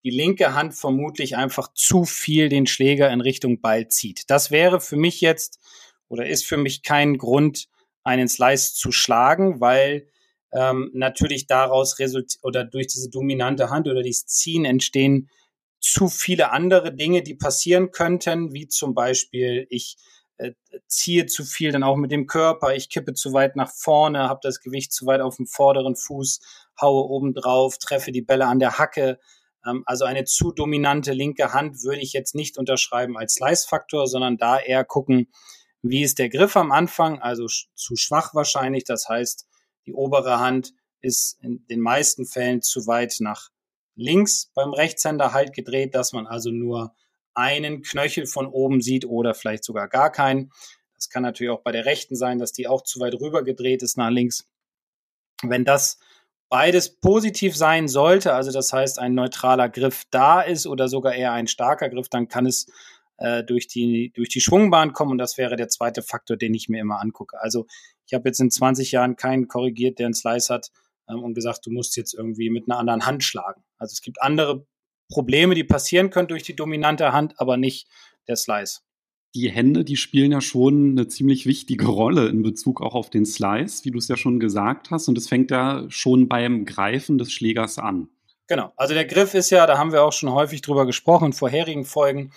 die 0.04 0.10
linke 0.10 0.56
Hand 0.56 0.74
vermutlich 0.74 1.36
einfach 1.36 1.74
zu 1.74 2.06
viel 2.06 2.50
den 2.50 2.66
Schläger 2.66 3.12
in 3.12 3.22
Richtung 3.22 3.60
Ball 3.60 3.90
zieht. 3.90 4.30
Das 4.30 4.52
wäre 4.52 4.80
für 4.80 4.96
mich 4.96 5.22
jetzt 5.22 5.60
oder 6.08 6.26
ist 6.26 6.46
für 6.46 6.58
mich 6.58 6.82
kein 6.82 7.18
Grund, 7.18 7.68
einen 8.04 8.28
Slice 8.28 8.74
zu 8.74 8.92
schlagen, 8.92 9.60
weil 9.60 10.08
ähm, 10.54 10.92
natürlich 10.94 11.46
daraus 11.46 12.00
resultiert 12.00 12.44
oder 12.44 12.64
durch 12.64 12.88
diese 12.88 13.10
dominante 13.10 13.70
Hand 13.70 13.88
oder 13.88 14.02
dieses 14.02 14.26
Ziehen 14.26 14.66
entstehen 14.66 15.30
zu 15.82 16.08
viele 16.08 16.52
andere 16.52 16.96
Dinge, 16.96 17.22
die 17.22 17.36
passieren 17.36 17.92
könnten, 17.92 18.54
wie 18.54 18.68
zum 18.68 18.94
Beispiel 18.94 19.68
ich 19.70 19.98
ziehe 20.88 21.26
zu 21.26 21.44
viel 21.44 21.72
dann 21.72 21.84
auch 21.84 21.98
mit 21.98 22.12
dem 22.12 22.28
Körper, 22.28 22.76
ich 22.76 22.90
kippe 22.90 23.14
zu 23.14 23.34
weit 23.34 23.56
nach 23.56 23.72
vorne, 23.72 24.30
habe 24.30 24.40
das 24.44 24.60
Gewicht 24.60 24.92
zu 24.94 25.06
weit 25.06 25.22
auf 25.22 25.38
dem 25.38 25.48
vorderen 25.48 25.96
Fuß, 25.96 26.40
haue 26.80 27.04
oben 27.10 27.34
drauf, 27.34 27.78
treffe 27.78 28.12
die 28.12 28.22
Bälle 28.22 28.48
an 28.48 28.60
der 28.60 28.78
Hacke. 28.78 29.20
Ähm, 29.66 29.84
also 29.86 30.06
eine 30.06 30.26
zu 30.26 30.52
dominante 30.52 31.14
linke 31.14 31.54
Hand 31.54 31.84
würde 31.84 32.02
ich 32.02 32.14
jetzt 32.14 32.36
nicht 32.36 32.58
unterschreiben 32.58 33.18
als 33.18 33.36
Slice-Faktor, 33.36 34.08
sondern 34.08 34.38
da 34.38 34.60
eher 34.60 34.84
gucken, 34.84 35.32
wie 35.82 36.04
ist 36.04 36.20
der 36.20 36.30
Griff 36.30 36.56
am 36.56 36.72
Anfang? 36.72 37.20
Also 37.22 37.48
zu 37.48 37.96
schwach 37.96 38.36
wahrscheinlich. 38.36 38.84
Das 38.84 39.10
heißt, 39.10 39.48
die 39.86 39.94
obere 39.94 40.40
Hand 40.40 40.74
ist 41.02 41.40
in 41.42 41.66
den 41.68 41.80
meisten 41.80 42.26
Fällen 42.26 42.62
zu 42.62 42.86
weit 42.86 43.16
nach 43.20 43.50
links 43.96 44.52
beim 44.54 44.74
Rechtshänder 44.74 45.34
halt 45.34 45.54
gedreht, 45.54 45.96
dass 45.96 46.14
man 46.14 46.28
also 46.28 46.52
nur 46.52 46.94
einen 47.34 47.82
Knöchel 47.82 48.26
von 48.26 48.48
oben 48.48 48.82
sieht 48.82 49.06
oder 49.06 49.34
vielleicht 49.34 49.64
sogar 49.64 49.88
gar 49.88 50.12
keinen. 50.12 50.52
Das 50.96 51.10
kann 51.10 51.24
natürlich 51.24 51.52
auch 51.52 51.64
bei 51.64 51.72
der 51.72 51.86
rechten 51.86 52.16
sein, 52.16 52.38
dass 52.38 52.52
die 52.52 52.68
auch 52.68 52.84
zu 52.84 53.00
weit 53.00 53.16
rüber 53.16 53.44
gedreht 53.44 53.82
ist 53.82 53.98
nach 53.98 54.10
links. 54.10 54.48
Wenn 55.42 55.66
das 55.66 56.00
beides 56.50 57.00
positiv 57.00 57.56
sein 57.56 57.88
sollte, 57.88 58.34
also 58.34 58.52
das 58.52 58.72
heißt 58.74 59.00
ein 59.00 59.16
neutraler 59.16 59.70
Griff 59.70 60.04
da 60.12 60.42
ist 60.42 60.68
oder 60.68 60.88
sogar 60.88 61.16
eher 61.16 61.32
ein 61.32 61.48
starker 61.48 61.90
Griff, 61.90 62.10
dann 62.10 62.28
kann 62.28 62.46
es 62.46 62.68
äh, 63.18 63.44
durch, 63.44 63.68
die, 63.68 64.12
durch 64.16 64.30
die 64.30 64.42
Schwungbahn 64.42 64.94
kommen. 64.94 65.12
Und 65.12 65.18
das 65.18 65.38
wäre 65.38 65.56
der 65.56 65.70
zweite 65.70 66.02
Faktor, 66.02 66.38
den 66.38 66.54
ich 66.54 66.70
mir 66.70 66.82
immer 66.82 67.00
angucke. 67.00 67.42
Also 67.42 67.68
ich 68.06 68.14
habe 68.14 68.28
jetzt 68.28 68.42
in 68.42 68.52
20 68.52 68.92
Jahren 68.92 69.16
keinen 69.16 69.48
korrigiert, 69.48 69.98
der 69.98 70.08
einen 70.08 70.14
Slice 70.14 70.54
hat 70.54 70.72
ähm, 71.08 71.24
und 71.24 71.34
gesagt, 71.34 71.66
du 71.66 71.72
musst 71.72 71.96
jetzt 71.96 72.14
irgendwie 72.14 72.50
mit 72.50 72.66
einer 72.68 72.78
anderen 72.78 73.06
Hand 73.06 73.24
schlagen. 73.24 73.64
Also 73.78 73.94
es 73.94 74.02
gibt 74.02 74.22
andere 74.22 74.66
Probleme, 75.12 75.54
die 75.54 75.64
passieren 75.64 76.10
können 76.10 76.28
durch 76.28 76.44
die 76.44 76.56
dominante 76.56 77.14
Hand, 77.14 77.40
aber 77.40 77.58
nicht 77.58 77.88
der 78.28 78.36
Slice. 78.36 78.82
Die 79.34 79.50
Hände, 79.50 79.86
die 79.86 79.96
spielen 79.96 80.32
ja 80.32 80.42
schon 80.42 80.92
eine 80.92 81.08
ziemlich 81.08 81.46
wichtige 81.46 81.88
Rolle 81.88 82.28
in 82.28 82.42
Bezug 82.42 82.82
auch 82.82 82.96
auf 82.96 83.10
den 83.10 83.26
Slice, 83.26 83.86
wie 83.86 83.92
du 83.92 83.98
es 83.98 84.08
ja 84.08 84.18
schon 84.18 84.40
gesagt 84.40 84.92
hast. 84.92 85.08
Und 85.08 85.18
es 85.18 85.30
fängt 85.30 85.52
ja 85.52 85.86
schon 85.88 86.28
beim 86.28 86.66
Greifen 86.66 87.18
des 87.18 87.32
Schlägers 87.32 87.78
an. 87.78 88.10
Genau. 88.48 88.74
Also 88.76 88.94
der 88.94 89.06
Griff 89.06 89.34
ist 89.34 89.50
ja, 89.50 89.66
da 89.66 89.78
haben 89.78 89.94
wir 89.94 90.04
auch 90.04 90.12
schon 90.12 90.34
häufig 90.34 90.62
drüber 90.62 90.86
gesprochen 90.86 91.28
in 91.28 91.34
vorherigen 91.34 91.86
Folgen, 91.86 92.34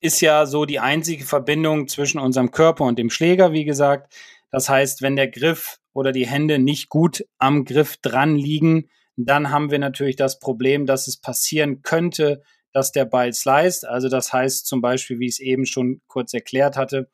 ist 0.00 0.20
ja 0.20 0.46
so 0.46 0.64
die 0.64 0.78
einzige 0.78 1.24
Verbindung 1.24 1.88
zwischen 1.88 2.20
unserem 2.20 2.52
Körper 2.52 2.84
und 2.84 2.98
dem 3.00 3.10
Schläger, 3.10 3.52
wie 3.52 3.64
gesagt. 3.64 4.14
Das 4.52 4.68
heißt, 4.68 5.02
wenn 5.02 5.16
der 5.16 5.26
Griff 5.26 5.80
oder 5.92 6.12
die 6.12 6.26
Hände 6.26 6.60
nicht 6.60 6.88
gut 6.88 7.24
am 7.38 7.64
Griff 7.64 7.96
dran 7.96 8.36
liegen, 8.36 8.88
dann 9.16 9.50
haben 9.50 9.70
wir 9.70 9.78
natürlich 9.78 10.16
das 10.16 10.38
Problem, 10.38 10.86
dass 10.86 11.08
es 11.08 11.16
passieren 11.16 11.82
könnte, 11.82 12.42
dass 12.72 12.92
der 12.92 13.06
Ball 13.06 13.32
sliced. 13.32 13.86
Also 13.86 14.08
das 14.08 14.32
heißt 14.32 14.66
zum 14.66 14.80
Beispiel, 14.80 15.18
wie 15.18 15.26
ich 15.26 15.34
es 15.34 15.40
eben 15.40 15.64
schon 15.64 16.02
kurz 16.06 16.34
erklärt 16.34 16.76
hatte, 16.76 17.08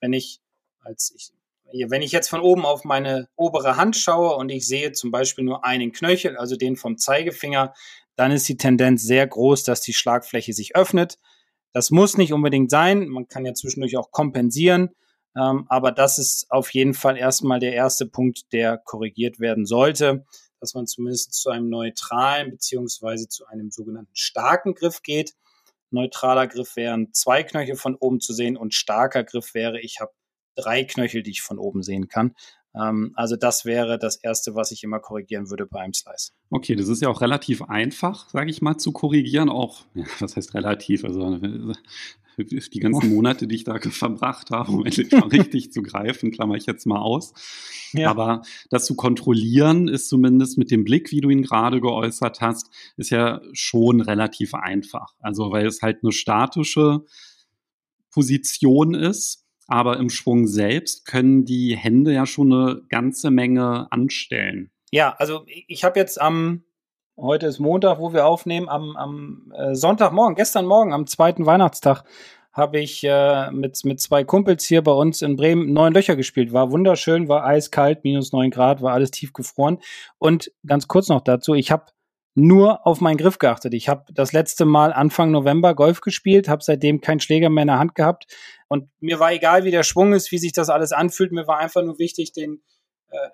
wenn 0.00 0.12
ich 0.12 0.40
als 0.80 1.12
ich 1.16 1.32
wenn 1.88 2.02
ich 2.02 2.12
jetzt 2.12 2.28
von 2.28 2.40
oben 2.40 2.64
auf 2.64 2.84
meine 2.84 3.28
obere 3.34 3.76
Hand 3.76 3.96
schaue 3.96 4.36
und 4.36 4.50
ich 4.50 4.66
sehe 4.66 4.92
zum 4.92 5.10
Beispiel 5.10 5.44
nur 5.44 5.64
einen 5.64 5.92
Knöchel, 5.92 6.36
also 6.36 6.56
den 6.56 6.76
vom 6.76 6.96
Zeigefinger, 6.96 7.74
dann 8.14 8.30
ist 8.30 8.48
die 8.48 8.56
Tendenz 8.56 9.02
sehr 9.02 9.26
groß, 9.26 9.64
dass 9.64 9.80
die 9.80 9.92
Schlagfläche 9.92 10.52
sich 10.52 10.76
öffnet. 10.76 11.18
Das 11.72 11.90
muss 11.90 12.16
nicht 12.16 12.32
unbedingt 12.32 12.70
sein. 12.70 13.08
Man 13.08 13.28
kann 13.28 13.44
ja 13.44 13.52
zwischendurch 13.52 13.96
auch 13.96 14.10
kompensieren. 14.10 14.90
Ähm, 15.36 15.66
aber 15.68 15.92
das 15.92 16.18
ist 16.18 16.46
auf 16.50 16.72
jeden 16.72 16.94
Fall 16.94 17.18
erstmal 17.18 17.60
der 17.60 17.74
erste 17.74 18.06
Punkt, 18.06 18.52
der 18.52 18.78
korrigiert 18.78 19.38
werden 19.38 19.66
sollte, 19.66 20.24
dass 20.66 20.74
man 20.74 20.88
zumindest 20.88 21.32
zu 21.32 21.50
einem 21.50 21.68
neutralen 21.68 22.50
beziehungsweise 22.50 23.28
zu 23.28 23.46
einem 23.46 23.70
sogenannten 23.70 24.10
starken 24.14 24.74
Griff 24.74 25.02
geht. 25.02 25.34
Neutraler 25.90 26.48
Griff 26.48 26.74
wären 26.74 27.12
zwei 27.12 27.44
Knöchel 27.44 27.76
von 27.76 27.94
oben 27.94 28.18
zu 28.18 28.32
sehen 28.32 28.56
und 28.56 28.74
starker 28.74 29.22
Griff 29.22 29.54
wäre, 29.54 29.80
ich 29.80 30.00
habe 30.00 30.10
drei 30.56 30.82
Knöchel, 30.82 31.22
die 31.22 31.30
ich 31.30 31.42
von 31.42 31.60
oben 31.60 31.84
sehen 31.84 32.08
kann. 32.08 32.34
Ähm, 32.74 33.12
also 33.14 33.36
das 33.36 33.64
wäre 33.64 33.96
das 33.96 34.16
Erste, 34.16 34.56
was 34.56 34.72
ich 34.72 34.82
immer 34.82 34.98
korrigieren 34.98 35.50
würde 35.50 35.66
bei 35.66 35.78
einem 35.78 35.94
Slice. 35.94 36.32
Okay, 36.50 36.74
das 36.74 36.88
ist 36.88 37.00
ja 37.00 37.10
auch 37.10 37.20
relativ 37.20 37.62
einfach, 37.62 38.28
sage 38.30 38.50
ich 38.50 38.60
mal, 38.60 38.76
zu 38.76 38.90
korrigieren. 38.90 39.48
Auch, 39.48 39.84
ja, 39.94 40.04
was 40.18 40.34
heißt 40.34 40.54
relativ? 40.54 41.04
Also 41.04 41.38
die 42.36 42.80
ganzen 42.80 43.08
Monate, 43.14 43.46
die 43.46 43.56
ich 43.56 43.64
da 43.64 43.78
verbracht 43.78 44.50
habe, 44.50 44.72
um 44.72 44.84
endlich 44.86 45.10
mal 45.12 45.28
richtig 45.28 45.72
zu 45.72 45.82
greifen, 45.82 46.30
klammer 46.30 46.56
ich 46.56 46.66
jetzt 46.66 46.86
mal 46.86 47.00
aus. 47.00 47.32
Ja. 47.92 48.10
Aber 48.10 48.42
das 48.70 48.86
zu 48.86 48.94
kontrollieren 48.94 49.88
ist 49.88 50.08
zumindest 50.08 50.58
mit 50.58 50.70
dem 50.70 50.84
Blick, 50.84 51.10
wie 51.12 51.20
du 51.20 51.30
ihn 51.30 51.42
gerade 51.42 51.80
geäußert 51.80 52.40
hast, 52.40 52.70
ist 52.96 53.10
ja 53.10 53.40
schon 53.52 54.00
relativ 54.00 54.54
einfach. 54.54 55.14
Also 55.20 55.50
weil 55.50 55.66
es 55.66 55.82
halt 55.82 55.98
eine 56.02 56.12
statische 56.12 57.04
Position 58.10 58.94
ist 58.94 59.46
aber 59.66 59.98
im 59.98 60.10
Schwung 60.10 60.46
selbst 60.46 61.06
können 61.06 61.44
die 61.44 61.76
Hände 61.76 62.12
ja 62.12 62.26
schon 62.26 62.52
eine 62.52 62.82
ganze 62.88 63.30
Menge 63.30 63.90
anstellen. 63.90 64.70
Ja, 64.92 65.14
also 65.18 65.44
ich 65.46 65.84
habe 65.84 65.98
jetzt 65.98 66.20
am, 66.20 66.62
heute 67.16 67.46
ist 67.46 67.58
Montag, 67.58 67.98
wo 67.98 68.12
wir 68.12 68.26
aufnehmen, 68.26 68.68
am, 68.68 68.96
am 68.96 69.52
äh, 69.56 69.74
Sonntagmorgen, 69.74 70.34
gestern 70.34 70.66
Morgen, 70.66 70.92
am 70.92 71.06
zweiten 71.06 71.46
Weihnachtstag, 71.46 72.04
habe 72.52 72.80
ich 72.80 73.04
äh, 73.04 73.50
mit, 73.50 73.84
mit 73.84 74.00
zwei 74.00 74.24
Kumpels 74.24 74.64
hier 74.64 74.82
bei 74.82 74.92
uns 74.92 75.20
in 75.20 75.36
Bremen 75.36 75.72
neun 75.72 75.92
Löcher 75.92 76.16
gespielt. 76.16 76.52
War 76.52 76.70
wunderschön, 76.70 77.28
war 77.28 77.44
eiskalt, 77.44 78.02
minus 78.02 78.32
neun 78.32 78.50
Grad, 78.50 78.80
war 78.80 78.94
alles 78.94 79.10
tief 79.10 79.34
gefroren. 79.34 79.78
Und 80.18 80.52
ganz 80.66 80.88
kurz 80.88 81.08
noch 81.08 81.20
dazu, 81.20 81.54
ich 81.54 81.70
habe 81.70 81.84
nur 82.34 82.86
auf 82.86 83.00
meinen 83.00 83.16
Griff 83.16 83.38
geachtet. 83.38 83.74
Ich 83.74 83.88
habe 83.88 84.04
das 84.12 84.32
letzte 84.32 84.64
Mal 84.64 84.92
Anfang 84.92 85.30
November 85.30 85.74
Golf 85.74 86.00
gespielt, 86.00 86.48
habe 86.48 86.62
seitdem 86.62 87.00
keinen 87.00 87.20
Schläger 87.20 87.50
mehr 87.50 87.62
in 87.62 87.68
der 87.68 87.78
Hand 87.78 87.94
gehabt 87.94 88.26
und 88.68 88.88
mir 89.00 89.20
war 89.20 89.32
egal, 89.32 89.64
wie 89.64 89.70
der 89.70 89.84
Schwung 89.84 90.12
ist, 90.12 90.32
wie 90.32 90.38
sich 90.38 90.52
das 90.52 90.70
alles 90.70 90.92
anfühlt. 90.92 91.32
Mir 91.32 91.46
war 91.46 91.58
einfach 91.58 91.82
nur 91.82 91.98
wichtig, 91.98 92.32
den 92.32 92.62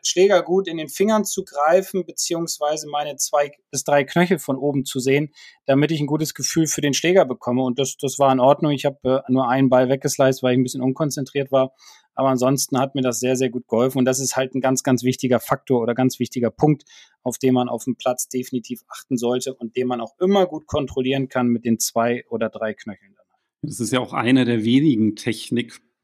Schläger 0.02 0.42
gut 0.42 0.68
in 0.68 0.76
den 0.76 0.88
Fingern 0.88 1.24
zu 1.24 1.44
greifen, 1.44 2.04
beziehungsweise 2.04 2.88
meine 2.88 3.16
zwei 3.16 3.52
bis 3.70 3.84
drei 3.84 4.04
Knöchel 4.04 4.38
von 4.38 4.56
oben 4.56 4.84
zu 4.84 5.00
sehen, 5.00 5.32
damit 5.66 5.90
ich 5.90 6.00
ein 6.00 6.06
gutes 6.06 6.34
Gefühl 6.34 6.66
für 6.66 6.80
den 6.80 6.94
Schläger 6.94 7.24
bekomme. 7.24 7.62
Und 7.62 7.78
das, 7.78 7.96
das 7.96 8.18
war 8.18 8.32
in 8.32 8.40
Ordnung. 8.40 8.72
Ich 8.72 8.84
habe 8.84 8.98
äh, 9.26 9.32
nur 9.32 9.48
einen 9.48 9.70
Ball 9.70 9.88
weggesliced, 9.88 10.42
weil 10.42 10.52
ich 10.52 10.58
ein 10.58 10.62
bisschen 10.62 10.82
unkonzentriert 10.82 11.50
war. 11.52 11.72
Aber 12.14 12.28
ansonsten 12.28 12.78
hat 12.78 12.94
mir 12.94 13.00
das 13.00 13.20
sehr, 13.20 13.36
sehr 13.36 13.48
gut 13.48 13.66
geholfen. 13.66 13.98
Und 13.98 14.04
das 14.04 14.20
ist 14.20 14.36
halt 14.36 14.54
ein 14.54 14.60
ganz, 14.60 14.82
ganz 14.82 15.02
wichtiger 15.02 15.40
Faktor 15.40 15.80
oder 15.80 15.94
ganz 15.94 16.18
wichtiger 16.18 16.50
Punkt, 16.50 16.84
auf 17.22 17.38
den 17.38 17.54
man 17.54 17.70
auf 17.70 17.84
dem 17.84 17.96
Platz 17.96 18.28
definitiv 18.28 18.82
achten 18.88 19.16
sollte 19.16 19.54
und 19.54 19.76
den 19.76 19.86
man 19.86 20.00
auch 20.00 20.18
immer 20.20 20.46
gut 20.46 20.66
kontrollieren 20.66 21.28
kann 21.28 21.48
mit 21.48 21.64
den 21.64 21.78
zwei 21.78 22.24
oder 22.28 22.50
drei 22.50 22.74
Knöcheln. 22.74 23.16
Das 23.62 23.78
ist 23.78 23.92
ja 23.92 24.00
auch 24.00 24.12
einer 24.12 24.44
der 24.44 24.64
wenigen 24.64 25.14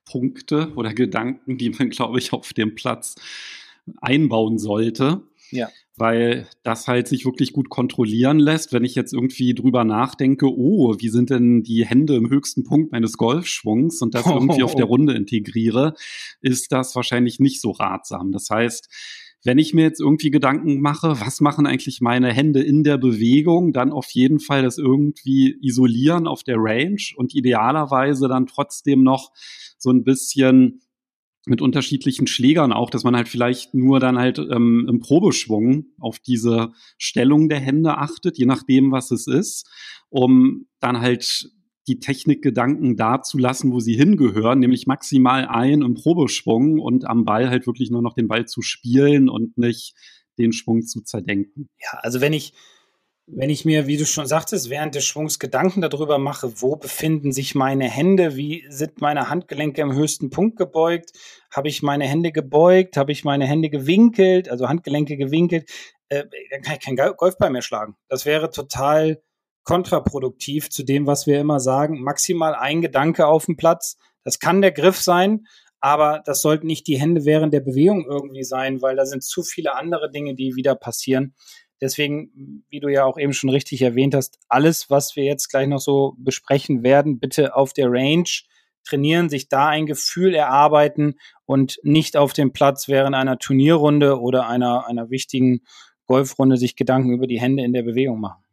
Technikpunkte 0.08 0.72
oder 0.74 0.94
Gedanken, 0.94 1.58
die 1.58 1.70
man, 1.70 1.90
glaube 1.90 2.18
ich, 2.18 2.32
auf 2.32 2.52
dem 2.52 2.74
Platz 2.74 3.16
einbauen 4.00 4.58
sollte. 4.58 5.22
Ja. 5.50 5.68
Weil 5.96 6.46
das 6.62 6.86
halt 6.86 7.08
sich 7.08 7.24
wirklich 7.24 7.52
gut 7.52 7.70
kontrollieren 7.70 8.38
lässt. 8.38 8.72
Wenn 8.72 8.84
ich 8.84 8.94
jetzt 8.94 9.12
irgendwie 9.12 9.54
drüber 9.54 9.84
nachdenke, 9.84 10.46
oh, 10.46 10.94
wie 10.98 11.08
sind 11.08 11.30
denn 11.30 11.64
die 11.64 11.84
Hände 11.84 12.14
im 12.14 12.30
höchsten 12.30 12.62
Punkt 12.62 12.92
meines 12.92 13.16
Golfschwungs 13.16 14.00
und 14.00 14.14
das 14.14 14.26
irgendwie 14.26 14.62
auf 14.62 14.76
der 14.76 14.84
Runde 14.86 15.14
integriere, 15.14 15.94
ist 16.40 16.70
das 16.70 16.94
wahrscheinlich 16.94 17.40
nicht 17.40 17.60
so 17.60 17.72
ratsam. 17.72 18.30
Das 18.30 18.48
heißt, 18.48 18.88
wenn 19.44 19.58
ich 19.58 19.72
mir 19.72 19.82
jetzt 19.82 20.00
irgendwie 20.00 20.30
Gedanken 20.30 20.80
mache, 20.80 21.20
was 21.20 21.40
machen 21.40 21.66
eigentlich 21.66 22.00
meine 22.00 22.32
Hände 22.32 22.62
in 22.62 22.82
der 22.82 22.98
Bewegung, 22.98 23.72
dann 23.72 23.92
auf 23.92 24.10
jeden 24.10 24.40
Fall 24.40 24.62
das 24.62 24.78
irgendwie 24.78 25.56
isolieren 25.62 26.26
auf 26.26 26.42
der 26.42 26.56
Range 26.58 27.02
und 27.16 27.34
idealerweise 27.34 28.28
dann 28.28 28.46
trotzdem 28.46 29.02
noch 29.02 29.32
so 29.78 29.90
ein 29.90 30.04
bisschen 30.04 30.80
mit 31.46 31.62
unterschiedlichen 31.62 32.26
Schlägern 32.26 32.72
auch, 32.72 32.90
dass 32.90 33.04
man 33.04 33.16
halt 33.16 33.28
vielleicht 33.28 33.74
nur 33.74 34.00
dann 34.00 34.18
halt 34.18 34.38
ähm, 34.38 34.86
im 34.88 35.00
Probeschwung 35.00 35.86
auf 35.98 36.18
diese 36.18 36.72
Stellung 36.98 37.48
der 37.48 37.60
Hände 37.60 37.96
achtet, 37.96 38.38
je 38.38 38.44
nachdem, 38.44 38.92
was 38.92 39.10
es 39.10 39.26
ist, 39.26 39.68
um 40.10 40.66
dann 40.78 41.00
halt 41.00 41.50
die 41.88 41.98
Technikgedanken 41.98 42.96
da 42.96 43.22
zu 43.22 43.38
lassen, 43.38 43.72
wo 43.72 43.80
sie 43.80 43.94
hingehören, 43.94 44.60
nämlich 44.60 44.86
maximal 44.86 45.46
ein 45.46 45.82
im 45.82 45.94
Probeschwung 45.94 46.78
und 46.78 47.06
am 47.06 47.24
Ball 47.24 47.50
halt 47.50 47.66
wirklich 47.66 47.90
nur 47.90 48.02
noch 48.02 48.14
den 48.14 48.28
Ball 48.28 48.46
zu 48.46 48.62
spielen 48.62 49.28
und 49.28 49.58
nicht 49.58 49.94
den 50.38 50.52
Schwung 50.52 50.82
zu 50.82 51.02
zerdenken. 51.02 51.68
Ja, 51.80 51.98
also 52.00 52.20
wenn 52.20 52.32
ich, 52.32 52.52
wenn 53.26 53.50
ich 53.50 53.64
mir, 53.64 53.86
wie 53.86 53.96
du 53.96 54.06
schon 54.06 54.26
sagtest, 54.26 54.70
während 54.70 54.94
des 54.94 55.04
Schwungs 55.04 55.38
Gedanken 55.38 55.80
darüber 55.80 56.18
mache, 56.18 56.62
wo 56.62 56.76
befinden 56.76 57.32
sich 57.32 57.54
meine 57.54 57.88
Hände, 57.88 58.36
wie 58.36 58.64
sind 58.68 59.00
meine 59.00 59.28
Handgelenke 59.28 59.82
im 59.82 59.92
höchsten 59.92 60.30
Punkt 60.30 60.56
gebeugt, 60.56 61.10
habe 61.50 61.68
ich 61.68 61.82
meine 61.82 62.06
Hände 62.06 62.32
gebeugt, 62.32 62.96
habe 62.96 63.12
ich 63.12 63.24
meine 63.24 63.46
Hände 63.46 63.70
gewinkelt, 63.70 64.48
also 64.48 64.68
Handgelenke 64.68 65.16
gewinkelt, 65.16 65.68
äh, 66.08 66.24
dann 66.50 66.62
kann 66.62 66.76
ich 66.78 66.84
keinen 66.84 67.16
Golfball 67.16 67.50
mehr 67.50 67.62
schlagen. 67.62 67.96
Das 68.08 68.24
wäre 68.24 68.50
total 68.50 69.20
kontraproduktiv 69.68 70.70
zu 70.70 70.82
dem, 70.82 71.06
was 71.06 71.26
wir 71.26 71.38
immer 71.38 71.60
sagen. 71.60 72.02
Maximal 72.02 72.54
ein 72.54 72.80
Gedanke 72.80 73.26
auf 73.26 73.44
dem 73.44 73.58
Platz. 73.58 73.98
Das 74.24 74.38
kann 74.38 74.62
der 74.62 74.72
Griff 74.72 74.96
sein, 74.96 75.46
aber 75.78 76.22
das 76.24 76.40
sollten 76.40 76.66
nicht 76.66 76.86
die 76.86 76.98
Hände 76.98 77.26
während 77.26 77.52
der 77.52 77.60
Bewegung 77.60 78.06
irgendwie 78.08 78.44
sein, 78.44 78.80
weil 78.80 78.96
da 78.96 79.04
sind 79.04 79.22
zu 79.22 79.42
viele 79.42 79.74
andere 79.74 80.10
Dinge, 80.10 80.34
die 80.34 80.56
wieder 80.56 80.74
passieren. 80.74 81.34
Deswegen, 81.82 82.64
wie 82.70 82.80
du 82.80 82.88
ja 82.88 83.04
auch 83.04 83.18
eben 83.18 83.34
schon 83.34 83.50
richtig 83.50 83.82
erwähnt 83.82 84.14
hast, 84.14 84.38
alles, 84.48 84.88
was 84.88 85.16
wir 85.16 85.24
jetzt 85.24 85.50
gleich 85.50 85.68
noch 85.68 85.80
so 85.80 86.14
besprechen 86.16 86.82
werden, 86.82 87.20
bitte 87.20 87.54
auf 87.54 87.74
der 87.74 87.88
Range 87.90 88.24
trainieren, 88.84 89.28
sich 89.28 89.50
da 89.50 89.68
ein 89.68 89.84
Gefühl 89.84 90.34
erarbeiten 90.34 91.16
und 91.44 91.78
nicht 91.82 92.16
auf 92.16 92.32
dem 92.32 92.54
Platz 92.54 92.88
während 92.88 93.14
einer 93.14 93.38
Turnierrunde 93.38 94.18
oder 94.18 94.48
einer, 94.48 94.86
einer 94.86 95.10
wichtigen 95.10 95.60
Golfrunde 96.06 96.56
sich 96.56 96.74
Gedanken 96.74 97.12
über 97.12 97.26
die 97.26 97.38
Hände 97.38 97.64
in 97.64 97.74
der 97.74 97.82
Bewegung 97.82 98.18
machen. 98.18 98.47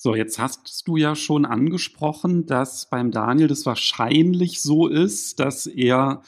So, 0.00 0.14
jetzt 0.14 0.38
hast 0.38 0.86
du 0.86 0.96
ja 0.96 1.16
schon 1.16 1.44
angesprochen, 1.44 2.46
dass 2.46 2.88
beim 2.88 3.10
Daniel 3.10 3.48
das 3.48 3.66
wahrscheinlich 3.66 4.62
so 4.62 4.86
ist, 4.86 5.40
dass 5.40 5.66
er 5.66 6.22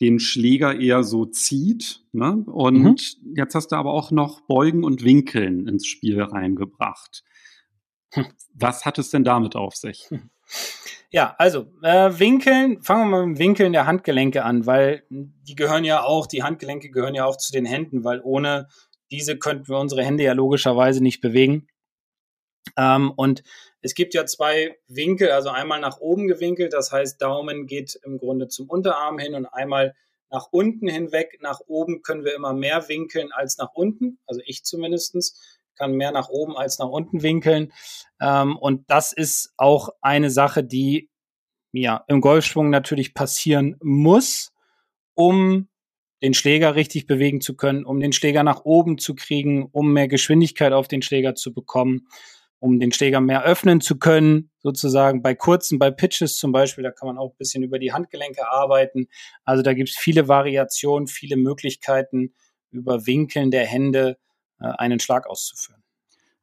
den 0.00 0.18
Schläger 0.18 0.78
eher 0.78 1.04
so 1.04 1.26
zieht. 1.26 2.02
Ne? 2.10 2.44
Und 2.46 2.82
mhm. 2.82 3.34
jetzt 3.36 3.54
hast 3.54 3.68
du 3.68 3.76
aber 3.76 3.92
auch 3.92 4.10
noch 4.10 4.40
Beugen 4.40 4.82
und 4.82 5.04
Winkeln 5.04 5.68
ins 5.68 5.86
Spiel 5.86 6.20
reingebracht. 6.20 7.22
Hm. 8.14 8.26
Was 8.52 8.84
hat 8.84 8.98
es 8.98 9.10
denn 9.10 9.22
damit 9.22 9.54
auf 9.54 9.76
sich? 9.76 10.08
Ja, 11.10 11.36
also 11.38 11.66
äh, 11.82 12.18
Winkeln, 12.18 12.82
fangen 12.82 13.04
wir 13.04 13.18
mal 13.18 13.26
mit 13.26 13.36
dem 13.36 13.40
Winkeln 13.40 13.72
der 13.72 13.86
Handgelenke 13.86 14.44
an, 14.44 14.66
weil 14.66 15.04
die 15.08 15.54
gehören 15.54 15.84
ja 15.84 16.02
auch, 16.02 16.26
die 16.26 16.42
Handgelenke 16.42 16.90
gehören 16.90 17.14
ja 17.14 17.24
auch 17.24 17.36
zu 17.36 17.52
den 17.52 17.64
Händen, 17.64 18.02
weil 18.02 18.20
ohne 18.22 18.68
diese 19.12 19.38
könnten 19.38 19.68
wir 19.68 19.78
unsere 19.78 20.04
Hände 20.04 20.24
ja 20.24 20.32
logischerweise 20.32 21.00
nicht 21.02 21.20
bewegen. 21.20 21.68
Ähm, 22.76 23.12
und 23.16 23.42
es 23.80 23.94
gibt 23.94 24.14
ja 24.14 24.26
zwei 24.26 24.76
Winkel, 24.88 25.30
also 25.30 25.50
einmal 25.50 25.80
nach 25.80 25.98
oben 26.00 26.26
gewinkelt, 26.26 26.72
das 26.72 26.92
heißt 26.92 27.20
Daumen 27.20 27.66
geht 27.66 27.98
im 28.04 28.18
Grunde 28.18 28.48
zum 28.48 28.68
Unterarm 28.68 29.18
hin 29.18 29.34
und 29.34 29.46
einmal 29.46 29.94
nach 30.30 30.48
unten 30.50 30.88
hinweg. 30.88 31.38
Nach 31.40 31.60
oben 31.66 32.02
können 32.02 32.24
wir 32.24 32.34
immer 32.34 32.52
mehr 32.52 32.88
winkeln 32.88 33.30
als 33.32 33.58
nach 33.58 33.74
unten, 33.74 34.18
also 34.26 34.40
ich 34.44 34.64
zumindestens 34.64 35.58
kann 35.76 35.92
mehr 35.92 36.10
nach 36.10 36.28
oben 36.28 36.56
als 36.56 36.78
nach 36.78 36.88
unten 36.88 37.22
winkeln. 37.22 37.72
Ähm, 38.20 38.56
und 38.56 38.90
das 38.90 39.12
ist 39.12 39.52
auch 39.56 39.90
eine 40.00 40.30
Sache, 40.30 40.64
die 40.64 41.10
ja 41.72 42.04
im 42.08 42.20
Golfschwung 42.20 42.70
natürlich 42.70 43.14
passieren 43.14 43.76
muss, 43.82 44.52
um 45.14 45.68
den 46.22 46.34
Schläger 46.34 46.74
richtig 46.74 47.06
bewegen 47.06 47.40
zu 47.40 47.56
können, 47.56 47.84
um 47.84 48.00
den 48.00 48.12
Schläger 48.12 48.42
nach 48.42 48.64
oben 48.64 48.98
zu 48.98 49.14
kriegen, 49.14 49.68
um 49.70 49.92
mehr 49.92 50.08
Geschwindigkeit 50.08 50.72
auf 50.72 50.88
den 50.88 51.02
Schläger 51.02 51.34
zu 51.34 51.52
bekommen. 51.52 52.08
Um 52.58 52.80
den 52.80 52.92
Schläger 52.92 53.20
mehr 53.20 53.44
öffnen 53.44 53.80
zu 53.80 53.98
können, 53.98 54.50
sozusagen 54.58 55.22
bei 55.22 55.34
kurzen, 55.34 55.78
bei 55.78 55.90
Pitches 55.90 56.36
zum 56.36 56.52
Beispiel, 56.52 56.84
da 56.84 56.90
kann 56.90 57.06
man 57.06 57.18
auch 57.18 57.32
ein 57.32 57.38
bisschen 57.38 57.62
über 57.62 57.78
die 57.78 57.92
Handgelenke 57.92 58.50
arbeiten. 58.50 59.08
Also 59.44 59.62
da 59.62 59.74
gibt 59.74 59.90
es 59.90 59.96
viele 59.96 60.28
Variationen, 60.28 61.06
viele 61.06 61.36
Möglichkeiten, 61.36 62.34
über 62.70 63.06
Winkeln 63.06 63.50
der 63.50 63.66
Hände 63.66 64.18
äh, 64.60 64.66
einen 64.66 65.00
Schlag 65.00 65.26
auszuführen. 65.26 65.82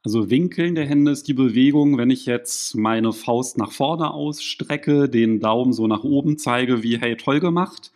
Also 0.05 0.29
Winkeln 0.29 0.75
der 0.75 0.85
Hände 0.85 1.11
ist 1.11 1.29
die 1.29 1.33
Bewegung, 1.33 1.97
wenn 1.97 2.09
ich 2.09 2.25
jetzt 2.25 2.75
meine 2.75 3.13
Faust 3.13 3.57
nach 3.57 3.71
vorne 3.71 4.11
ausstrecke, 4.11 5.07
den 5.07 5.39
Daumen 5.39 5.71
so 5.71 5.87
nach 5.87 6.03
oben 6.03 6.37
zeige, 6.37 6.83
wie 6.83 6.99
hey, 6.99 7.15
toll 7.15 7.39
gemacht, 7.39 7.93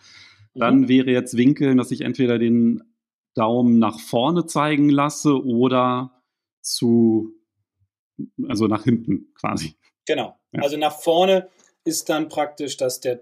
dann 0.55 0.81
mhm. 0.81 0.87
wäre 0.87 1.11
jetzt 1.11 1.35
Winkeln, 1.35 1.77
dass 1.77 1.91
ich 1.91 2.01
entweder 2.01 2.39
den 2.39 2.81
Daumen 3.33 3.77
nach 3.77 3.99
vorne 3.99 4.45
zeigen 4.45 4.89
lasse 4.89 5.43
oder 5.43 6.23
zu, 6.61 7.33
also 8.47 8.67
nach 8.67 8.83
hinten 8.83 9.33
quasi. 9.33 9.75
Genau. 10.05 10.37
Ja. 10.51 10.63
Also 10.63 10.77
nach 10.77 10.99
vorne 10.99 11.49
ist 11.83 12.09
dann 12.09 12.29
praktisch, 12.29 12.77
dass 12.77 12.99
der 12.99 13.21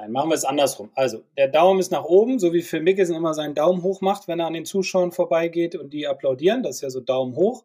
Nein, 0.00 0.12
machen 0.12 0.30
wir 0.30 0.34
es 0.34 0.46
andersrum. 0.46 0.90
Also, 0.94 1.24
der 1.36 1.48
Daumen 1.48 1.78
ist 1.78 1.92
nach 1.92 2.04
oben, 2.04 2.38
so 2.38 2.54
wie 2.54 2.62
Phil 2.62 2.80
Mickelson 2.80 3.16
immer 3.16 3.34
seinen 3.34 3.54
Daumen 3.54 3.82
hoch 3.82 4.00
macht, 4.00 4.28
wenn 4.28 4.40
er 4.40 4.46
an 4.46 4.54
den 4.54 4.64
Zuschauern 4.64 5.12
vorbeigeht 5.12 5.74
und 5.74 5.92
die 5.92 6.06
applaudieren. 6.06 6.62
Das 6.62 6.76
ist 6.76 6.80
ja 6.80 6.88
so 6.88 7.00
Daumen 7.00 7.36
hoch. 7.36 7.64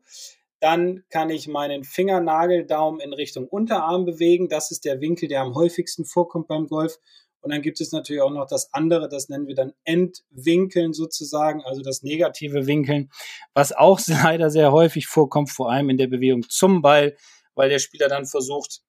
Dann 0.59 1.05
kann 1.09 1.29
ich 1.29 1.47
meinen 1.47 1.85
Fingernageldaumen 1.85 2.99
in 2.99 3.13
Richtung 3.13 3.47
Unterarm 3.47 4.03
bewegen. 4.03 4.49
Das 4.49 4.71
ist 4.71 4.83
der 4.83 4.99
Winkel, 4.99 5.29
der 5.29 5.43
am 5.43 5.55
häufigsten 5.55 6.03
vorkommt 6.03 6.49
beim 6.49 6.67
Golf. 6.67 6.99
Und 7.45 7.51
dann 7.51 7.61
gibt 7.61 7.79
es 7.79 7.91
natürlich 7.91 8.23
auch 8.23 8.31
noch 8.31 8.47
das 8.47 8.73
andere, 8.73 9.07
das 9.07 9.29
nennen 9.29 9.45
wir 9.45 9.53
dann 9.53 9.71
Entwinkeln 9.83 10.93
sozusagen, 10.93 11.61
also 11.61 11.83
das 11.83 12.01
negative 12.01 12.65
Winkeln, 12.65 13.11
was 13.53 13.71
auch 13.71 13.99
leider 14.07 14.49
sehr 14.49 14.71
häufig 14.71 15.05
vorkommt, 15.05 15.51
vor 15.51 15.71
allem 15.71 15.91
in 15.91 15.97
der 15.97 16.07
Bewegung 16.07 16.49
zum 16.49 16.81
Ball, 16.81 17.15
weil 17.53 17.69
der 17.69 17.77
Spieler 17.77 18.07
dann 18.07 18.25
versucht, 18.25 18.81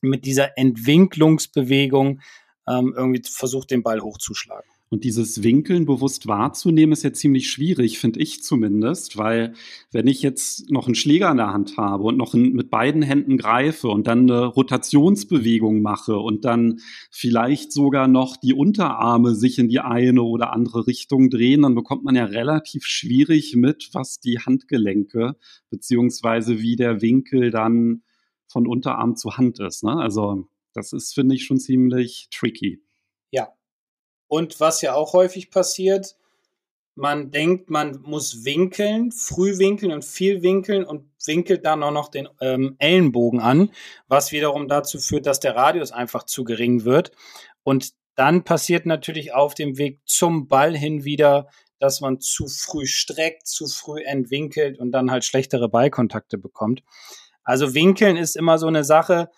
mit 0.00 0.24
dieser 0.24 0.58
Entwinklungsbewegung 0.58 2.20
ähm, 2.66 2.94
irgendwie 2.96 3.22
versucht, 3.24 3.70
den 3.70 3.84
Ball 3.84 4.00
hochzuschlagen. 4.00 4.68
Und 4.92 5.04
dieses 5.04 5.42
Winkeln 5.42 5.86
bewusst 5.86 6.26
wahrzunehmen, 6.26 6.92
ist 6.92 7.02
ja 7.02 7.14
ziemlich 7.14 7.48
schwierig, 7.48 7.98
finde 7.98 8.20
ich 8.20 8.42
zumindest, 8.42 9.16
weil 9.16 9.54
wenn 9.90 10.06
ich 10.06 10.20
jetzt 10.20 10.70
noch 10.70 10.84
einen 10.84 10.94
Schläger 10.94 11.30
in 11.30 11.38
der 11.38 11.50
Hand 11.50 11.78
habe 11.78 12.04
und 12.04 12.18
noch 12.18 12.34
mit 12.34 12.68
beiden 12.68 13.00
Händen 13.00 13.38
greife 13.38 13.88
und 13.88 14.06
dann 14.06 14.30
eine 14.30 14.44
Rotationsbewegung 14.44 15.80
mache 15.80 16.18
und 16.18 16.44
dann 16.44 16.80
vielleicht 17.10 17.72
sogar 17.72 18.06
noch 18.06 18.36
die 18.36 18.52
Unterarme 18.52 19.34
sich 19.34 19.58
in 19.58 19.70
die 19.70 19.80
eine 19.80 20.24
oder 20.24 20.52
andere 20.52 20.86
Richtung 20.86 21.30
drehen, 21.30 21.62
dann 21.62 21.74
bekommt 21.74 22.04
man 22.04 22.14
ja 22.14 22.26
relativ 22.26 22.84
schwierig 22.84 23.56
mit, 23.56 23.88
was 23.94 24.20
die 24.20 24.40
Handgelenke 24.40 25.36
beziehungsweise 25.70 26.60
wie 26.60 26.76
der 26.76 27.00
Winkel 27.00 27.50
dann 27.50 28.02
von 28.46 28.66
Unterarm 28.66 29.16
zu 29.16 29.38
Hand 29.38 29.58
ist. 29.58 29.84
Ne? 29.84 29.96
Also 29.96 30.50
das 30.74 30.92
ist, 30.92 31.14
finde 31.14 31.34
ich, 31.34 31.44
schon 31.44 31.58
ziemlich 31.58 32.28
tricky. 32.30 32.82
Und 34.32 34.60
was 34.60 34.80
ja 34.80 34.94
auch 34.94 35.12
häufig 35.12 35.50
passiert, 35.50 36.16
man 36.94 37.30
denkt, 37.30 37.68
man 37.68 38.00
muss 38.00 38.46
winkeln, 38.46 39.12
früh 39.12 39.58
winkeln 39.58 39.92
und 39.92 40.06
viel 40.06 40.40
winkeln 40.40 40.84
und 40.84 41.04
winkelt 41.26 41.66
dann 41.66 41.82
auch 41.82 41.90
noch 41.90 42.08
den 42.08 42.30
ähm, 42.40 42.74
Ellenbogen 42.78 43.40
an, 43.40 43.70
was 44.08 44.32
wiederum 44.32 44.68
dazu 44.68 44.98
führt, 44.98 45.26
dass 45.26 45.38
der 45.38 45.54
Radius 45.54 45.92
einfach 45.92 46.22
zu 46.22 46.44
gering 46.44 46.84
wird. 46.84 47.10
Und 47.62 47.90
dann 48.14 48.42
passiert 48.42 48.86
natürlich 48.86 49.34
auf 49.34 49.52
dem 49.52 49.76
Weg 49.76 50.00
zum 50.06 50.48
Ball 50.48 50.74
hin 50.74 51.04
wieder, 51.04 51.48
dass 51.78 52.00
man 52.00 52.18
zu 52.18 52.46
früh 52.46 52.86
streckt, 52.86 53.46
zu 53.46 53.66
früh 53.66 54.02
entwinkelt 54.02 54.78
und 54.78 54.92
dann 54.92 55.10
halt 55.10 55.26
schlechtere 55.26 55.68
Ballkontakte 55.68 56.38
bekommt. 56.38 56.82
Also 57.44 57.74
winkeln 57.74 58.16
ist 58.16 58.36
immer 58.36 58.56
so 58.56 58.68
eine 58.68 58.84
Sache, 58.84 59.28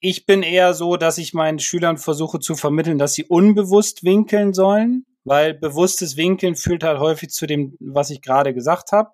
ich 0.00 0.24
bin 0.24 0.42
eher 0.42 0.72
so, 0.74 0.96
dass 0.96 1.18
ich 1.18 1.34
meinen 1.34 1.58
Schülern 1.58 1.98
versuche 1.98 2.40
zu 2.40 2.56
vermitteln, 2.56 2.98
dass 2.98 3.14
sie 3.14 3.24
unbewusst 3.24 4.02
winkeln 4.02 4.54
sollen, 4.54 5.04
weil 5.24 5.54
bewusstes 5.54 6.16
Winkeln 6.16 6.56
führt 6.56 6.82
halt 6.82 6.98
häufig 6.98 7.30
zu 7.30 7.46
dem, 7.46 7.76
was 7.80 8.10
ich 8.10 8.22
gerade 8.22 8.54
gesagt 8.54 8.92
habe, 8.92 9.10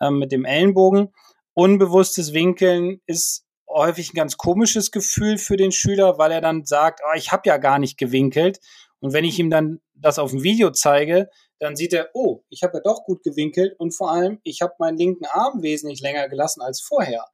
äh, 0.00 0.10
mit 0.10 0.32
dem 0.32 0.44
Ellenbogen. 0.44 1.14
Unbewusstes 1.54 2.32
Winkeln 2.32 3.00
ist 3.06 3.46
häufig 3.68 4.12
ein 4.12 4.16
ganz 4.16 4.36
komisches 4.36 4.90
Gefühl 4.90 5.38
für 5.38 5.56
den 5.56 5.70
Schüler, 5.70 6.18
weil 6.18 6.32
er 6.32 6.40
dann 6.40 6.64
sagt, 6.64 7.00
oh, 7.04 7.16
ich 7.16 7.30
habe 7.30 7.48
ja 7.48 7.56
gar 7.56 7.78
nicht 7.78 7.96
gewinkelt. 7.96 8.58
Und 8.98 9.12
wenn 9.12 9.24
ich 9.24 9.38
ihm 9.38 9.50
dann 9.50 9.80
das 9.94 10.18
auf 10.18 10.32
dem 10.32 10.42
Video 10.42 10.70
zeige, 10.70 11.30
dann 11.60 11.76
sieht 11.76 11.92
er, 11.92 12.10
oh, 12.14 12.42
ich 12.48 12.64
habe 12.64 12.78
ja 12.78 12.80
doch 12.80 13.04
gut 13.04 13.22
gewinkelt 13.22 13.74
und 13.78 13.92
vor 13.92 14.10
allem, 14.10 14.40
ich 14.42 14.62
habe 14.62 14.74
meinen 14.78 14.98
linken 14.98 15.26
Arm 15.26 15.62
wesentlich 15.62 16.00
länger 16.00 16.28
gelassen 16.28 16.60
als 16.60 16.80
vorher. 16.80 17.24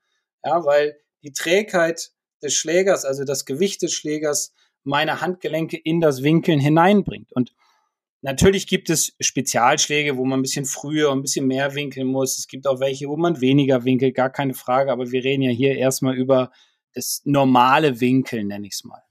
Ja, 0.44 0.64
weil 0.64 0.96
die 1.22 1.33
Trägheit 1.33 2.12
des 2.42 2.55
Schlägers, 2.55 3.05
also 3.05 3.24
das 3.24 3.44
Gewicht 3.44 3.83
des 3.83 3.92
Schlägers, 3.92 4.53
meine 4.85 5.20
Handgelenke 5.20 5.76
in 5.76 6.00
das 6.00 6.22
Winkeln 6.22 6.61
hineinbringt. 6.61 7.33
Und 7.33 7.53
natürlich 8.22 8.66
gibt 8.66 8.90
es 8.90 9.14
Spezialschläge, 9.20 10.16
wo 10.16 10.24
man 10.24 10.40
ein 10.40 10.42
bisschen 10.42 10.64
früher 10.64 11.11
und 11.11 11.18
ein 11.18 11.22
bisschen 11.22 11.46
mehr 11.46 11.74
winkeln 11.74 12.07
muss. 12.07 12.38
Es 12.38 12.48
gibt 12.48 12.66
auch 12.66 12.81
welche, 12.81 13.09
wo 13.09 13.16
man 13.16 13.40
weniger 13.40 13.85
winkelt, 13.85 14.14
gar 14.14 14.31
keine 14.31 14.55
Frage. 14.55 14.92
Aber 14.92 15.11
wir 15.11 15.24
reden 15.24 15.42
ja 15.42 15.50
hier 15.50 15.76
erstmal 15.76 16.16
über 16.16 16.50
das 16.94 17.22
normale 17.24 18.00
Winkeln, 18.00 18.48
nenne 18.48 18.66
ich 18.66 18.74
es 18.74 18.85
mal. 18.85 19.03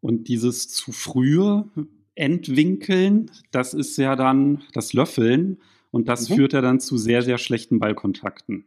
Und 0.00 0.28
dieses 0.28 0.68
zu 0.68 0.92
frühe 0.92 1.70
Entwinkeln, 2.14 3.30
das 3.52 3.74
ist 3.74 3.96
ja 3.96 4.16
dann 4.16 4.62
das 4.72 4.92
Löffeln. 4.92 5.60
Und 5.90 6.08
das 6.08 6.28
mhm. 6.28 6.34
führt 6.34 6.52
ja 6.54 6.60
dann 6.62 6.80
zu 6.80 6.96
sehr, 6.96 7.22
sehr 7.22 7.38
schlechten 7.38 7.78
Ballkontakten. 7.78 8.66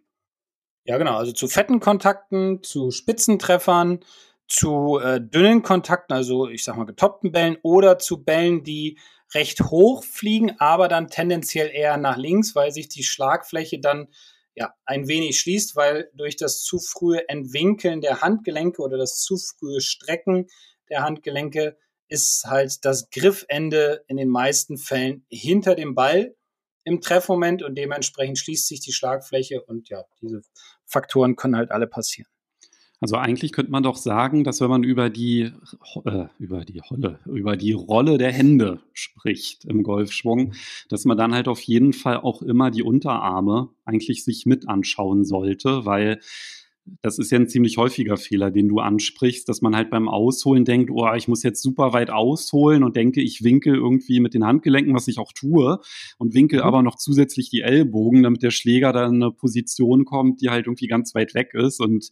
Ja, 0.85 0.97
genau. 0.97 1.17
Also 1.17 1.31
zu 1.31 1.47
fetten 1.47 1.79
Kontakten, 1.79 2.61
zu 2.61 2.91
Spitzentreffern, 2.91 3.99
zu 4.47 4.99
äh, 4.99 5.19
dünnen 5.19 5.63
Kontakten, 5.63 6.13
also 6.13 6.47
ich 6.47 6.63
sag 6.63 6.77
mal 6.77 6.85
getoppten 6.85 7.31
Bällen 7.31 7.57
oder 7.63 7.97
zu 7.97 8.23
Bällen, 8.23 8.63
die 8.63 8.99
recht 9.33 9.61
hoch 9.61 10.03
fliegen, 10.03 10.55
aber 10.59 10.87
dann 10.87 11.07
tendenziell 11.09 11.71
eher 11.73 11.97
nach 11.97 12.17
links, 12.17 12.55
weil 12.55 12.71
sich 12.71 12.87
die 12.87 13.03
Schlagfläche 13.03 13.79
dann 13.79 14.07
ja 14.53 14.73
ein 14.85 15.07
wenig 15.07 15.39
schließt, 15.39 15.75
weil 15.75 16.11
durch 16.13 16.35
das 16.35 16.61
zu 16.61 16.79
frühe 16.79 17.27
Entwinkeln 17.27 18.01
der 18.01 18.21
Handgelenke 18.21 18.81
oder 18.83 18.97
das 18.97 19.21
zu 19.21 19.37
frühe 19.37 19.81
Strecken 19.81 20.47
der 20.89 21.01
Handgelenke 21.01 21.77
ist 22.07 22.45
halt 22.45 22.85
das 22.85 23.09
Griffende 23.09 24.03
in 24.07 24.17
den 24.17 24.29
meisten 24.29 24.77
Fällen 24.77 25.25
hinter 25.29 25.73
dem 25.73 25.95
Ball 25.95 26.35
im 26.83 27.01
Treffmoment 27.01 27.63
und 27.63 27.75
dementsprechend 27.75 28.37
schließt 28.37 28.67
sich 28.67 28.79
die 28.79 28.93
Schlagfläche 28.93 29.63
und 29.63 29.89
ja, 29.89 30.05
diese 30.21 30.41
Faktoren 30.85 31.35
können 31.35 31.55
halt 31.55 31.71
alle 31.71 31.87
passieren. 31.87 32.29
Also 33.01 33.17
eigentlich 33.17 33.51
könnte 33.51 33.71
man 33.71 33.83
doch 33.83 33.97
sagen, 33.97 34.43
dass 34.43 34.61
wenn 34.61 34.69
man 34.69 34.83
über 34.83 35.09
die 35.09 35.51
äh, 36.05 36.25
über 36.39 36.63
die 36.63 36.79
Rolle, 36.79 37.19
über 37.25 37.57
die 37.57 37.73
Rolle 37.73 38.17
der 38.17 38.31
Hände 38.31 38.79
spricht 38.93 39.65
im 39.65 39.83
Golfschwung, 39.83 40.53
dass 40.89 41.05
man 41.05 41.17
dann 41.17 41.33
halt 41.33 41.47
auf 41.47 41.61
jeden 41.61 41.93
Fall 41.93 42.17
auch 42.17 42.41
immer 42.41 42.71
die 42.71 42.83
Unterarme 42.83 43.69
eigentlich 43.83 44.23
sich 44.23 44.45
mit 44.45 44.69
anschauen 44.69 45.25
sollte, 45.25 45.85
weil 45.85 46.19
das 47.01 47.17
ist 47.17 47.31
ja 47.31 47.39
ein 47.39 47.49
ziemlich 47.49 47.77
häufiger 47.77 48.15
Fehler, 48.15 48.51
den 48.51 48.67
du 48.67 48.79
ansprichst, 48.79 49.49
dass 49.49 49.61
man 49.61 49.75
halt 49.75 49.89
beim 49.89 50.07
Ausholen 50.07 50.65
denkt, 50.65 50.91
oh, 50.91 51.11
ich 51.15 51.27
muss 51.27 51.41
jetzt 51.41 51.61
super 51.61 51.93
weit 51.93 52.11
ausholen 52.11 52.83
und 52.83 52.95
denke, 52.95 53.21
ich 53.21 53.43
winkel 53.43 53.75
irgendwie 53.75 54.19
mit 54.19 54.35
den 54.35 54.45
Handgelenken, 54.45 54.93
was 54.93 55.07
ich 55.07 55.17
auch 55.17 55.31
tue, 55.33 55.79
und 56.19 56.35
winkel 56.35 56.59
mhm. 56.59 56.65
aber 56.65 56.83
noch 56.83 56.97
zusätzlich 56.97 57.49
die 57.49 57.61
Ellbogen, 57.61 58.21
damit 58.23 58.43
der 58.43 58.51
Schläger 58.51 58.93
dann 58.93 59.15
in 59.15 59.23
eine 59.23 59.31
Position 59.31 60.05
kommt, 60.05 60.41
die 60.41 60.49
halt 60.49 60.67
irgendwie 60.67 60.87
ganz 60.87 61.15
weit 61.15 61.33
weg 61.33 61.53
ist. 61.53 61.79
Und 61.79 62.11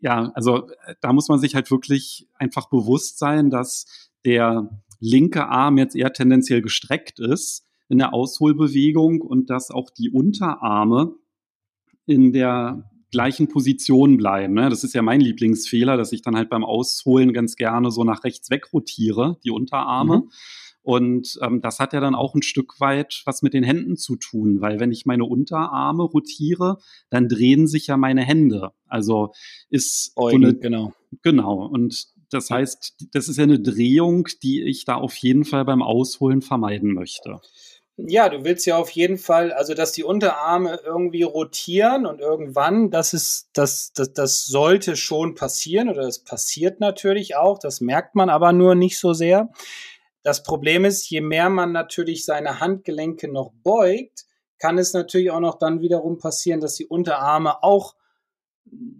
ja, 0.00 0.32
also 0.34 0.68
da 1.00 1.12
muss 1.12 1.28
man 1.28 1.38
sich 1.38 1.54
halt 1.54 1.70
wirklich 1.70 2.28
einfach 2.34 2.68
bewusst 2.68 3.18
sein, 3.18 3.50
dass 3.50 4.10
der 4.24 4.82
linke 4.98 5.46
Arm 5.46 5.78
jetzt 5.78 5.94
eher 5.94 6.12
tendenziell 6.12 6.60
gestreckt 6.60 7.20
ist 7.20 7.64
in 7.88 7.98
der 7.98 8.12
Ausholbewegung 8.12 9.20
und 9.20 9.48
dass 9.48 9.70
auch 9.70 9.90
die 9.90 10.10
Unterarme 10.10 11.14
in 12.06 12.32
der 12.32 12.90
gleichen 13.16 13.48
Position 13.48 14.18
bleiben. 14.18 14.52
Ne? 14.52 14.68
Das 14.68 14.84
ist 14.84 14.94
ja 14.94 15.00
mein 15.00 15.22
Lieblingsfehler, 15.22 15.96
dass 15.96 16.12
ich 16.12 16.20
dann 16.20 16.36
halt 16.36 16.50
beim 16.50 16.64
Ausholen 16.64 17.32
ganz 17.32 17.56
gerne 17.56 17.90
so 17.90 18.04
nach 18.04 18.24
rechts 18.24 18.50
wegrotiere, 18.50 19.38
die 19.42 19.50
Unterarme. 19.50 20.18
Mhm. 20.18 20.30
Und 20.82 21.38
ähm, 21.40 21.62
das 21.62 21.78
hat 21.78 21.94
ja 21.94 22.00
dann 22.00 22.14
auch 22.14 22.34
ein 22.34 22.42
Stück 22.42 22.78
weit 22.78 23.22
was 23.24 23.40
mit 23.40 23.54
den 23.54 23.64
Händen 23.64 23.96
zu 23.96 24.16
tun, 24.16 24.60
weil 24.60 24.80
wenn 24.80 24.92
ich 24.92 25.06
meine 25.06 25.24
Unterarme 25.24 26.02
rotiere, 26.02 26.76
dann 27.08 27.26
drehen 27.26 27.66
sich 27.66 27.86
ja 27.86 27.96
meine 27.96 28.22
Hände. 28.22 28.72
Also 28.86 29.32
ist 29.70 30.12
Eugen, 30.14 30.42
so 30.42 30.48
eine, 30.48 30.58
genau. 30.58 30.92
Genau. 31.22 31.66
Und 31.66 32.08
das 32.30 32.50
heißt, 32.50 33.06
das 33.12 33.28
ist 33.28 33.38
ja 33.38 33.44
eine 33.44 33.60
Drehung, 33.60 34.28
die 34.42 34.62
ich 34.62 34.84
da 34.84 34.96
auf 34.96 35.16
jeden 35.16 35.46
Fall 35.46 35.64
beim 35.64 35.82
Ausholen 35.82 36.42
vermeiden 36.42 36.92
möchte. 36.92 37.40
Ja, 37.98 38.28
du 38.28 38.44
willst 38.44 38.66
ja 38.66 38.76
auf 38.76 38.90
jeden 38.90 39.16
Fall, 39.16 39.52
also 39.52 39.72
dass 39.72 39.92
die 39.92 40.04
Unterarme 40.04 40.80
irgendwie 40.84 41.22
rotieren 41.22 42.04
und 42.04 42.20
irgendwann, 42.20 42.90
das 42.90 43.14
ist, 43.14 43.48
das, 43.54 43.92
das, 43.94 44.12
das 44.12 44.44
sollte 44.44 44.96
schon 44.96 45.34
passieren 45.34 45.88
oder 45.88 46.02
das 46.02 46.18
passiert 46.18 46.78
natürlich 46.78 47.36
auch, 47.36 47.58
das 47.58 47.80
merkt 47.80 48.14
man 48.14 48.28
aber 48.28 48.52
nur 48.52 48.74
nicht 48.74 48.98
so 48.98 49.14
sehr. 49.14 49.48
Das 50.22 50.42
Problem 50.42 50.84
ist, 50.84 51.08
je 51.08 51.22
mehr 51.22 51.48
man 51.48 51.72
natürlich 51.72 52.26
seine 52.26 52.60
Handgelenke 52.60 53.28
noch 53.28 53.52
beugt, 53.62 54.26
kann 54.58 54.76
es 54.76 54.92
natürlich 54.92 55.30
auch 55.30 55.40
noch 55.40 55.58
dann 55.58 55.80
wiederum 55.80 56.18
passieren, 56.18 56.60
dass 56.60 56.74
die 56.74 56.86
Unterarme 56.86 57.62
auch 57.62 57.94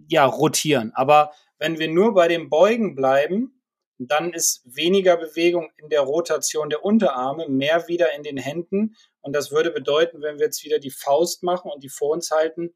ja 0.07 0.25
rotieren. 0.25 0.91
Aber 0.95 1.31
wenn 1.59 1.77
wir 1.77 1.87
nur 1.87 2.13
bei 2.15 2.27
dem 2.27 2.49
Beugen 2.49 2.95
bleiben, 2.95 3.56
dann 3.99 4.33
ist 4.33 4.61
weniger 4.63 5.17
Bewegung 5.17 5.71
in 5.77 5.89
der 5.89 6.01
Rotation 6.01 6.69
der 6.69 6.85
Unterarme, 6.85 7.47
mehr 7.49 7.87
wieder 7.87 8.13
in 8.13 8.23
den 8.23 8.37
Händen. 8.37 8.95
Und 9.21 9.33
das 9.33 9.51
würde 9.51 9.71
bedeuten, 9.71 10.21
wenn 10.21 10.37
wir 10.37 10.45
jetzt 10.45 10.63
wieder 10.63 10.79
die 10.79 10.91
Faust 10.91 11.43
machen 11.43 11.71
und 11.71 11.83
die 11.83 11.89
vor 11.89 12.11
uns 12.11 12.29
halten 12.31 12.75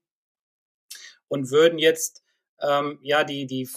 und 1.27 1.51
würden 1.51 1.77
jetzt 1.77 2.23
ähm, 2.59 2.99
ja 3.03 3.23
die, 3.23 3.45
die 3.45 3.69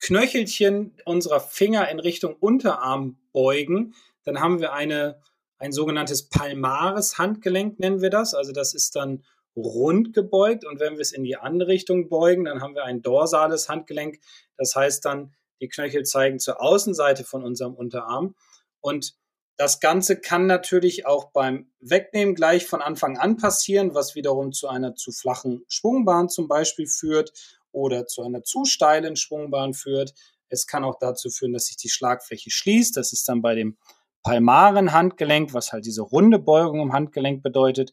Knöchelchen 0.00 0.96
unserer 1.04 1.40
Finger 1.40 1.88
in 1.90 1.98
Richtung 1.98 2.36
Unterarm 2.36 3.18
beugen, 3.32 3.94
dann 4.24 4.40
haben 4.40 4.60
wir 4.60 4.72
eine, 4.72 5.20
ein 5.58 5.72
sogenanntes 5.72 6.28
palmares 6.28 7.18
Handgelenk, 7.18 7.78
nennen 7.80 8.00
wir 8.00 8.10
das. 8.10 8.34
Also 8.34 8.52
das 8.52 8.72
ist 8.72 8.94
dann 8.96 9.24
rund 9.56 10.14
gebeugt 10.14 10.64
und 10.64 10.78
wenn 10.78 10.94
wir 10.94 11.00
es 11.00 11.12
in 11.12 11.24
die 11.24 11.36
andere 11.36 11.68
Richtung 11.70 12.08
beugen, 12.08 12.44
dann 12.44 12.62
haben 12.62 12.74
wir 12.74 12.84
ein 12.84 13.02
dorsales 13.02 13.68
Handgelenk. 13.68 14.20
Das 14.56 14.74
heißt 14.76 15.04
dann, 15.04 15.34
die 15.60 15.68
Knöchel 15.68 16.04
zeigen 16.04 16.38
zur 16.38 16.60
Außenseite 16.60 17.24
von 17.24 17.44
unserem 17.44 17.74
Unterarm 17.74 18.34
und 18.80 19.14
das 19.60 19.78
Ganze 19.78 20.18
kann 20.18 20.46
natürlich 20.46 21.04
auch 21.04 21.32
beim 21.32 21.70
Wegnehmen 21.80 22.34
gleich 22.34 22.64
von 22.64 22.80
Anfang 22.80 23.18
an 23.18 23.36
passieren, 23.36 23.94
was 23.94 24.14
wiederum 24.14 24.52
zu 24.52 24.68
einer 24.68 24.94
zu 24.94 25.12
flachen 25.12 25.66
Schwungbahn 25.68 26.30
zum 26.30 26.48
Beispiel 26.48 26.86
führt 26.86 27.34
oder 27.70 28.06
zu 28.06 28.22
einer 28.22 28.42
zu 28.42 28.64
steilen 28.64 29.16
Schwungbahn 29.16 29.74
führt. 29.74 30.14
Es 30.48 30.66
kann 30.66 30.82
auch 30.82 30.98
dazu 30.98 31.28
führen, 31.28 31.52
dass 31.52 31.66
sich 31.66 31.76
die 31.76 31.90
Schlagfläche 31.90 32.50
schließt. 32.50 32.96
Das 32.96 33.12
ist 33.12 33.28
dann 33.28 33.42
bei 33.42 33.54
dem 33.54 33.76
palmaren 34.22 34.92
Handgelenk, 34.92 35.52
was 35.52 35.74
halt 35.74 35.84
diese 35.84 36.02
runde 36.02 36.38
Beugung 36.38 36.80
im 36.80 36.94
Handgelenk 36.94 37.42
bedeutet, 37.42 37.92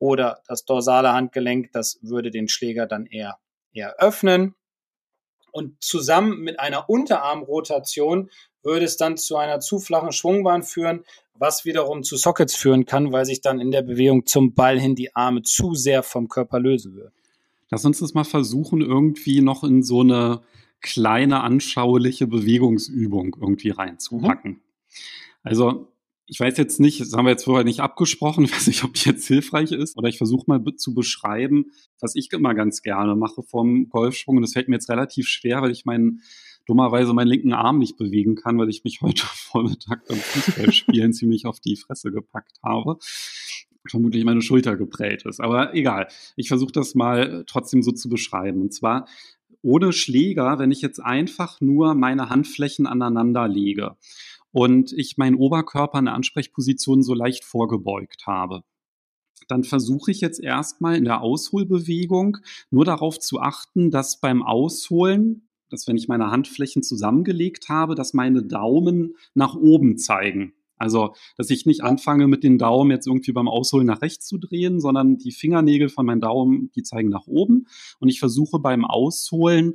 oder 0.00 0.42
das 0.48 0.64
dorsale 0.64 1.12
Handgelenk, 1.12 1.70
das 1.70 1.98
würde 2.02 2.32
den 2.32 2.48
Schläger 2.48 2.86
dann 2.86 3.06
eher, 3.06 3.38
eher 3.72 3.94
öffnen. 4.00 4.56
Und 5.54 5.80
zusammen 5.80 6.40
mit 6.40 6.58
einer 6.58 6.90
Unterarmrotation 6.90 8.28
würde 8.64 8.84
es 8.84 8.96
dann 8.96 9.16
zu 9.16 9.36
einer 9.36 9.60
zu 9.60 9.78
flachen 9.78 10.10
Schwungbahn 10.10 10.64
führen, 10.64 11.04
was 11.34 11.64
wiederum 11.64 12.02
zu 12.02 12.16
Sockets 12.16 12.56
führen 12.56 12.86
kann, 12.86 13.12
weil 13.12 13.24
sich 13.24 13.40
dann 13.40 13.60
in 13.60 13.70
der 13.70 13.82
Bewegung 13.82 14.26
zum 14.26 14.54
Ball 14.54 14.80
hin 14.80 14.96
die 14.96 15.14
Arme 15.14 15.42
zu 15.42 15.74
sehr 15.74 16.02
vom 16.02 16.26
Körper 16.26 16.58
lösen 16.58 16.96
würden. 16.96 17.14
Lass 17.70 17.84
uns 17.84 18.00
das 18.00 18.14
mal 18.14 18.24
versuchen, 18.24 18.80
irgendwie 18.80 19.42
noch 19.42 19.62
in 19.62 19.84
so 19.84 20.00
eine 20.00 20.40
kleine 20.80 21.42
anschauliche 21.42 22.26
Bewegungsübung 22.26 23.36
irgendwie 23.40 23.70
reinzupacken. 23.70 24.50
Mhm. 24.50 24.60
Also 25.44 25.93
ich 26.26 26.40
weiß 26.40 26.56
jetzt 26.56 26.80
nicht, 26.80 27.00
das 27.00 27.12
haben 27.12 27.26
wir 27.26 27.32
jetzt 27.32 27.44
vorher 27.44 27.64
nicht 27.64 27.80
abgesprochen, 27.80 28.44
ich 28.44 28.52
weiß 28.52 28.66
nicht, 28.66 28.84
ob 28.84 28.94
die 28.94 29.08
jetzt 29.08 29.26
hilfreich 29.26 29.72
ist, 29.72 29.96
oder 29.96 30.08
ich 30.08 30.18
versuche 30.18 30.44
mal 30.46 30.62
zu 30.76 30.94
beschreiben, 30.94 31.66
was 32.00 32.14
ich 32.14 32.32
immer 32.32 32.54
ganz 32.54 32.82
gerne 32.82 33.14
mache 33.16 33.42
vom 33.42 33.88
Golfschwung. 33.88 34.36
Und 34.36 34.42
das 34.42 34.52
fällt 34.52 34.68
mir 34.68 34.76
jetzt 34.76 34.90
relativ 34.90 35.28
schwer, 35.28 35.62
weil 35.62 35.70
ich 35.70 35.84
meinen 35.84 36.22
dummerweise 36.66 37.12
meinen 37.12 37.28
linken 37.28 37.52
Arm 37.52 37.78
nicht 37.78 37.96
bewegen 37.96 38.36
kann, 38.36 38.58
weil 38.58 38.70
ich 38.70 38.84
mich 38.84 39.02
heute 39.02 39.24
Vormittag 39.34 40.06
beim 40.08 40.18
Fußballspielen 40.18 41.12
ziemlich 41.14 41.46
auf 41.46 41.60
die 41.60 41.76
Fresse 41.76 42.10
gepackt 42.10 42.58
habe. 42.62 42.98
Vermutlich 43.86 44.24
meine 44.24 44.40
Schulter 44.40 44.76
geprellt 44.76 45.26
ist. 45.26 45.40
Aber 45.40 45.74
egal. 45.74 46.08
Ich 46.36 46.48
versuche 46.48 46.72
das 46.72 46.94
mal 46.94 47.44
trotzdem 47.46 47.82
so 47.82 47.92
zu 47.92 48.08
beschreiben. 48.08 48.62
Und 48.62 48.72
zwar 48.72 49.06
ohne 49.60 49.92
Schläger, 49.92 50.58
wenn 50.58 50.70
ich 50.70 50.80
jetzt 50.80 51.00
einfach 51.00 51.60
nur 51.60 51.94
meine 51.94 52.30
Handflächen 52.30 52.86
aneinander 52.86 53.46
lege 53.46 53.96
und 54.54 54.92
ich 54.92 55.18
meinen 55.18 55.34
Oberkörper 55.36 55.98
in 55.98 56.06
der 56.06 56.14
Ansprechposition 56.14 57.02
so 57.02 57.12
leicht 57.12 57.44
vorgebeugt 57.44 58.26
habe 58.26 58.62
dann 59.46 59.62
versuche 59.62 60.10
ich 60.10 60.22
jetzt 60.22 60.40
erstmal 60.40 60.96
in 60.96 61.04
der 61.04 61.20
Ausholbewegung 61.20 62.38
nur 62.70 62.86
darauf 62.86 63.18
zu 63.18 63.40
achten, 63.40 63.90
dass 63.90 64.18
beim 64.18 64.42
Ausholen 64.42 65.44
dass 65.74 65.88
wenn 65.88 65.96
ich 65.96 66.08
meine 66.08 66.30
Handflächen 66.30 66.82
zusammengelegt 66.82 67.68
habe, 67.68 67.94
dass 67.94 68.14
meine 68.14 68.42
Daumen 68.42 69.16
nach 69.34 69.54
oben 69.56 69.98
zeigen. 69.98 70.54
Also, 70.76 71.14
dass 71.36 71.50
ich 71.50 71.66
nicht 71.66 71.82
anfange, 71.82 72.26
mit 72.26 72.42
den 72.42 72.58
Daumen 72.58 72.90
jetzt 72.90 73.06
irgendwie 73.06 73.32
beim 73.32 73.48
Ausholen 73.48 73.86
nach 73.86 74.02
rechts 74.02 74.26
zu 74.26 74.38
drehen, 74.38 74.80
sondern 74.80 75.18
die 75.18 75.32
Fingernägel 75.32 75.88
von 75.88 76.04
meinen 76.04 76.20
Daumen, 76.20 76.70
die 76.74 76.82
zeigen 76.82 77.08
nach 77.08 77.26
oben. 77.26 77.66
Und 78.00 78.08
ich 78.08 78.18
versuche 78.18 78.58
beim 78.58 78.84
Ausholen 78.84 79.74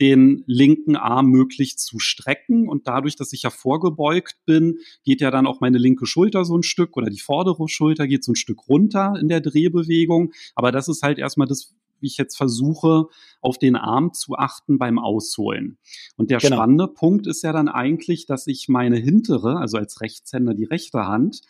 den 0.00 0.44
linken 0.46 0.96
Arm 0.96 1.26
möglichst 1.26 1.80
zu 1.80 1.98
strecken. 1.98 2.68
Und 2.68 2.88
dadurch, 2.88 3.16
dass 3.16 3.32
ich 3.32 3.42
ja 3.42 3.50
vorgebeugt 3.50 4.36
bin, 4.46 4.78
geht 5.04 5.20
ja 5.20 5.30
dann 5.30 5.46
auch 5.46 5.60
meine 5.60 5.78
linke 5.78 6.06
Schulter 6.06 6.44
so 6.44 6.56
ein 6.56 6.62
Stück 6.62 6.96
oder 6.96 7.10
die 7.10 7.20
vordere 7.20 7.68
Schulter 7.68 8.06
geht 8.06 8.24
so 8.24 8.32
ein 8.32 8.36
Stück 8.36 8.68
runter 8.68 9.14
in 9.20 9.28
der 9.28 9.40
Drehbewegung. 9.40 10.32
Aber 10.54 10.72
das 10.72 10.88
ist 10.88 11.02
halt 11.02 11.18
erstmal 11.18 11.46
das, 11.46 11.74
wie 12.00 12.06
ich 12.06 12.16
jetzt 12.16 12.36
versuche, 12.36 13.06
auf 13.42 13.58
den 13.58 13.76
Arm 13.76 14.12
zu 14.14 14.36
achten 14.36 14.78
beim 14.78 14.98
Ausholen. 14.98 15.78
Und 16.16 16.30
der 16.30 16.38
genau. 16.38 16.56
spannende 16.56 16.88
Punkt 16.88 17.26
ist 17.26 17.42
ja 17.42 17.52
dann 17.52 17.68
eigentlich, 17.68 18.26
dass 18.26 18.46
ich 18.46 18.68
meine 18.68 18.96
hintere, 18.96 19.58
also 19.58 19.76
als 19.76 20.00
Rechtshänder 20.00 20.54
die 20.54 20.64
rechte 20.64 21.06
Hand, 21.06 21.42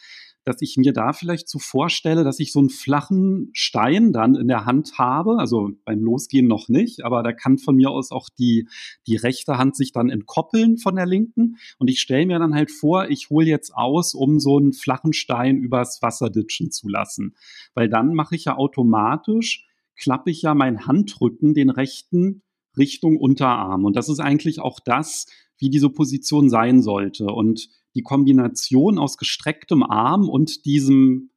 dass 0.45 0.63
ich 0.63 0.77
mir 0.77 0.93
da 0.93 1.13
vielleicht 1.13 1.49
so 1.49 1.59
vorstelle, 1.59 2.25
dass 2.25 2.41
ich 2.41 2.53
so 2.53 2.59
einen 2.59 2.71
flachen 2.71 3.51
Stein 3.53 4.13
dann 4.13 4.35
in 4.35 4.49
der 4.49 4.65
Hand 4.65 4.99
habe, 4.99 5.39
also 5.39 5.71
beim 5.85 6.01
Losgehen 6.01 6.47
noch 6.47 6.69
nicht, 6.69 7.05
aber 7.05 7.23
da 7.23 7.33
kann 7.33 7.59
von 7.59 7.77
mir 7.77 7.91
aus 7.91 8.11
auch 8.11 8.29
die, 8.29 8.69
die 9.07 9.17
rechte 9.17 9.59
Hand 9.59 9.77
sich 9.77 9.93
dann 9.93 10.11
entkoppeln 10.11 10.79
von 10.79 10.97
der 10.97 11.07
linken 11.07 11.57
und 11.79 11.89
ich 11.89 12.01
stelle 12.01 12.27
mir 12.27 12.39
dann 12.39 12.55
halt 12.55 12.71
vor, 12.71 13.09
ich 13.09 13.31
hole 13.31 13.47
jetzt 13.47 13.75
aus, 13.75 14.15
um 14.15 14.41
so 14.41 14.59
einen 14.59 14.73
flachen 14.73 15.13
Stein 15.13 15.59
übers 15.59 16.01
Wasser 16.03 16.31
ditchen 16.31 16.71
zu 16.71 16.89
lassen, 16.89 17.35
weil 17.75 17.89
dann 17.89 18.15
mache 18.15 18.35
ich 18.35 18.47
ja 18.47 18.57
automatisch 18.57 19.67
klappe 20.01 20.31
ich 20.31 20.43
ja 20.43 20.55
meinen 20.55 20.87
Handrücken, 20.87 21.55
den 21.55 21.71
rechten, 21.71 22.43
Richtung 22.77 23.17
Unterarm. 23.17 23.85
Und 23.85 23.97
das 23.97 24.09
ist 24.09 24.21
eigentlich 24.21 24.61
auch 24.61 24.81
das, 24.81 25.27
wie 25.59 25.71
diese 25.71 25.91
Position 25.91 26.49
sein 26.49 26.83
sollte. 26.83 27.27
Und 27.27 27.69
die 27.95 28.03
Kombination 28.03 28.99
aus 28.99 29.17
gestrecktem 29.17 29.83
Arm 29.83 30.29
und 30.29 30.65
diesem 30.65 31.31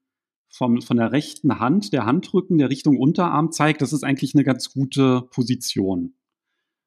vom, 0.50 0.82
von 0.82 0.98
der 0.98 1.12
rechten 1.12 1.60
Hand, 1.60 1.94
der 1.94 2.06
Handrücken, 2.06 2.60
der 2.60 2.70
Richtung 2.70 2.98
Unterarm 2.98 3.52
zeigt, 3.52 3.82
das 3.82 3.92
ist 3.92 4.04
eigentlich 4.04 4.36
eine 4.36 4.44
ganz 4.44 4.72
gute 4.72 5.24
Position. 5.32 6.14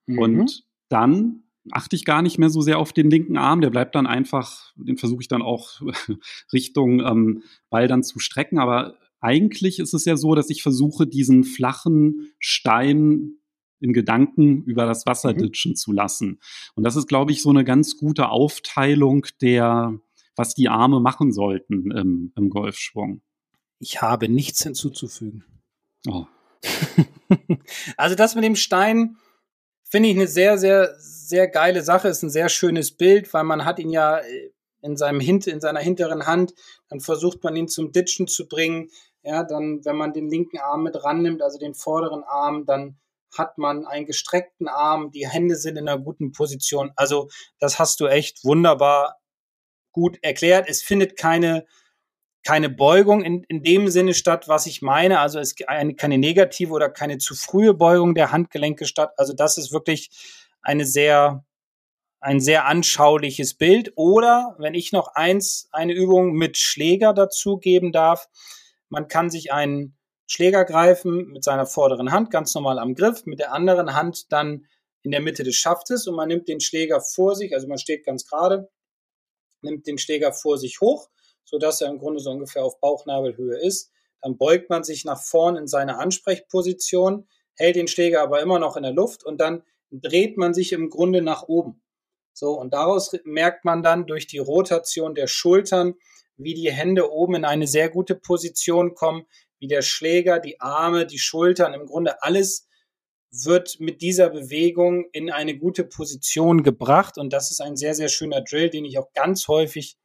Mhm. 0.06 0.18
Und 0.18 0.64
dann 0.88 1.42
achte 1.72 1.96
ich 1.96 2.04
gar 2.04 2.22
nicht 2.22 2.38
mehr 2.38 2.50
so 2.50 2.60
sehr 2.60 2.78
auf 2.78 2.92
den 2.92 3.10
linken 3.10 3.36
Arm, 3.36 3.60
der 3.60 3.70
bleibt 3.70 3.96
dann 3.96 4.06
einfach, 4.06 4.72
den 4.76 4.96
versuche 4.96 5.22
ich 5.22 5.28
dann 5.28 5.42
auch 5.42 5.80
Richtung 6.52 7.00
ähm, 7.00 7.42
Ball 7.70 7.88
dann 7.88 8.04
zu 8.04 8.20
strecken, 8.20 8.58
aber 8.58 8.96
eigentlich 9.20 9.80
ist 9.80 9.94
es 9.94 10.04
ja 10.04 10.16
so, 10.16 10.34
dass 10.36 10.50
ich 10.50 10.62
versuche, 10.62 11.06
diesen 11.06 11.42
flachen 11.42 12.30
Stein 12.38 13.38
in 13.80 13.92
Gedanken 13.92 14.62
über 14.64 14.86
das 14.86 15.06
Wasser 15.06 15.32
mhm. 15.32 15.38
ditchen 15.38 15.76
zu 15.76 15.92
lassen. 15.92 16.40
Und 16.74 16.84
das 16.84 16.96
ist, 16.96 17.06
glaube 17.06 17.32
ich, 17.32 17.42
so 17.42 17.50
eine 17.50 17.64
ganz 17.64 17.96
gute 17.96 18.28
Aufteilung 18.28 19.26
der, 19.40 19.98
was 20.34 20.54
die 20.54 20.68
Arme 20.68 21.00
machen 21.00 21.32
sollten 21.32 21.90
im, 21.90 22.32
im 22.36 22.50
Golfschwung. 22.50 23.22
Ich 23.78 24.00
habe 24.00 24.28
nichts 24.28 24.62
hinzuzufügen. 24.62 25.44
Oh. 26.08 26.26
also 27.96 28.16
das 28.16 28.34
mit 28.34 28.44
dem 28.44 28.56
Stein 28.56 29.16
finde 29.84 30.08
ich 30.08 30.16
eine 30.16 30.26
sehr, 30.26 30.58
sehr, 30.58 30.94
sehr 30.98 31.48
geile 31.48 31.82
Sache. 31.82 32.08
Ist 32.08 32.22
ein 32.22 32.30
sehr 32.30 32.48
schönes 32.48 32.90
Bild, 32.90 33.32
weil 33.34 33.44
man 33.44 33.64
hat 33.64 33.78
ihn 33.78 33.90
ja 33.90 34.18
äh, 34.18 34.50
in 34.82 34.96
seinem 34.96 35.20
Hint 35.20 35.46
in 35.46 35.60
seiner 35.60 35.80
hinteren 35.80 36.26
Hand, 36.26 36.54
dann 36.88 37.00
versucht 37.00 37.42
man 37.42 37.56
ihn 37.56 37.68
zum 37.68 37.92
Ditchen 37.92 38.28
zu 38.28 38.46
bringen. 38.46 38.90
Ja, 39.22 39.42
dann, 39.42 39.84
wenn 39.84 39.96
man 39.96 40.12
den 40.12 40.28
linken 40.30 40.58
Arm 40.58 40.84
mit 40.84 41.02
rannimmt, 41.02 41.42
also 41.42 41.58
den 41.58 41.74
vorderen 41.74 42.22
Arm, 42.22 42.64
dann 42.64 42.96
hat 43.36 43.58
man 43.58 43.86
einen 43.86 44.06
gestreckten 44.06 44.68
Arm, 44.68 45.10
die 45.10 45.28
Hände 45.28 45.56
sind 45.56 45.76
in 45.76 45.88
einer 45.88 46.00
guten 46.00 46.32
Position. 46.32 46.92
Also, 46.96 47.28
das 47.58 47.78
hast 47.78 48.00
du 48.00 48.06
echt 48.06 48.44
wunderbar 48.44 49.18
gut 49.96 50.18
erklärt. 50.22 50.68
Es 50.68 50.82
findet 50.82 51.16
keine, 51.16 51.66
keine 52.44 52.68
Beugung 52.68 53.24
in, 53.24 53.44
in 53.44 53.62
dem 53.62 53.88
Sinne 53.88 54.14
statt, 54.14 54.46
was 54.46 54.66
ich 54.66 54.82
meine. 54.82 55.18
Also 55.20 55.40
es 55.40 55.54
eine, 55.66 55.94
keine 55.94 56.18
negative 56.18 56.72
oder 56.72 56.90
keine 56.90 57.18
zu 57.18 57.34
frühe 57.34 57.72
Beugung 57.72 58.14
der 58.14 58.30
Handgelenke 58.30 58.84
statt. 58.84 59.14
Also 59.16 59.32
das 59.32 59.56
ist 59.56 59.72
wirklich 59.72 60.10
eine 60.60 60.84
sehr, 60.84 61.44
ein 62.20 62.40
sehr 62.40 62.66
anschauliches 62.66 63.54
Bild. 63.54 63.92
Oder 63.96 64.54
wenn 64.58 64.74
ich 64.74 64.92
noch 64.92 65.08
eins, 65.14 65.68
eine 65.72 65.94
Übung 65.94 66.34
mit 66.34 66.58
Schläger 66.58 67.14
dazu 67.14 67.56
geben 67.56 67.90
darf, 67.90 68.28
man 68.90 69.08
kann 69.08 69.30
sich 69.30 69.50
einen 69.50 69.96
Schläger 70.26 70.64
greifen 70.64 71.28
mit 71.28 71.44
seiner 71.44 71.66
vorderen 71.66 72.12
Hand 72.12 72.30
ganz 72.30 72.54
normal 72.54 72.78
am 72.78 72.94
Griff, 72.94 73.26
mit 73.26 73.38
der 73.38 73.52
anderen 73.52 73.94
Hand 73.94 74.32
dann 74.32 74.66
in 75.02 75.12
der 75.12 75.20
Mitte 75.20 75.44
des 75.44 75.54
Schaftes 75.54 76.06
und 76.08 76.16
man 76.16 76.28
nimmt 76.28 76.48
den 76.48 76.60
Schläger 76.60 77.00
vor 77.00 77.36
sich, 77.36 77.54
also 77.54 77.68
man 77.68 77.78
steht 77.78 78.04
ganz 78.04 78.26
gerade, 78.26 78.68
nimmt 79.62 79.86
den 79.86 79.98
Schläger 79.98 80.32
vor 80.32 80.58
sich 80.58 80.80
hoch, 80.80 81.08
so 81.44 81.58
dass 81.58 81.80
er 81.80 81.88
im 81.88 81.98
Grunde 81.98 82.20
so 82.20 82.30
ungefähr 82.30 82.64
auf 82.64 82.80
Bauchnabelhöhe 82.80 83.58
ist. 83.58 83.92
Dann 84.20 84.36
beugt 84.36 84.68
man 84.68 84.82
sich 84.82 85.04
nach 85.04 85.22
vorn 85.22 85.56
in 85.56 85.68
seine 85.68 85.98
Ansprechposition, 85.98 87.28
hält 87.54 87.76
den 87.76 87.86
Schläger 87.86 88.22
aber 88.22 88.40
immer 88.42 88.58
noch 88.58 88.76
in 88.76 88.82
der 88.82 88.92
Luft 88.92 89.24
und 89.24 89.40
dann 89.40 89.62
dreht 89.92 90.36
man 90.36 90.54
sich 90.54 90.72
im 90.72 90.90
Grunde 90.90 91.22
nach 91.22 91.44
oben. 91.44 91.82
So, 92.32 92.58
und 92.58 92.74
daraus 92.74 93.12
merkt 93.24 93.64
man 93.64 93.82
dann 93.82 94.06
durch 94.06 94.26
die 94.26 94.38
Rotation 94.38 95.14
der 95.14 95.26
Schultern, 95.26 95.94
wie 96.36 96.54
die 96.54 96.70
Hände 96.70 97.10
oben 97.10 97.36
in 97.36 97.44
eine 97.44 97.66
sehr 97.66 97.88
gute 97.88 98.14
Position 98.14 98.94
kommen, 98.94 99.26
wie 99.58 99.68
der 99.68 99.82
Schläger, 99.82 100.38
die 100.38 100.60
Arme, 100.60 101.06
die 101.06 101.18
Schultern, 101.18 101.74
im 101.74 101.86
Grunde 101.86 102.22
alles 102.22 102.68
wird 103.30 103.80
mit 103.80 104.02
dieser 104.02 104.30
Bewegung 104.30 105.06
in 105.12 105.30
eine 105.30 105.58
gute 105.58 105.84
Position 105.84 106.62
gebracht. 106.62 107.18
Und 107.18 107.32
das 107.32 107.50
ist 107.50 107.60
ein 107.60 107.76
sehr, 107.76 107.94
sehr 107.94 108.08
schöner 108.08 108.42
Drill, 108.42 108.70
den 108.70 108.84
ich 108.84 108.98
auch 108.98 109.12
ganz 109.12 109.48
häufig 109.48 109.96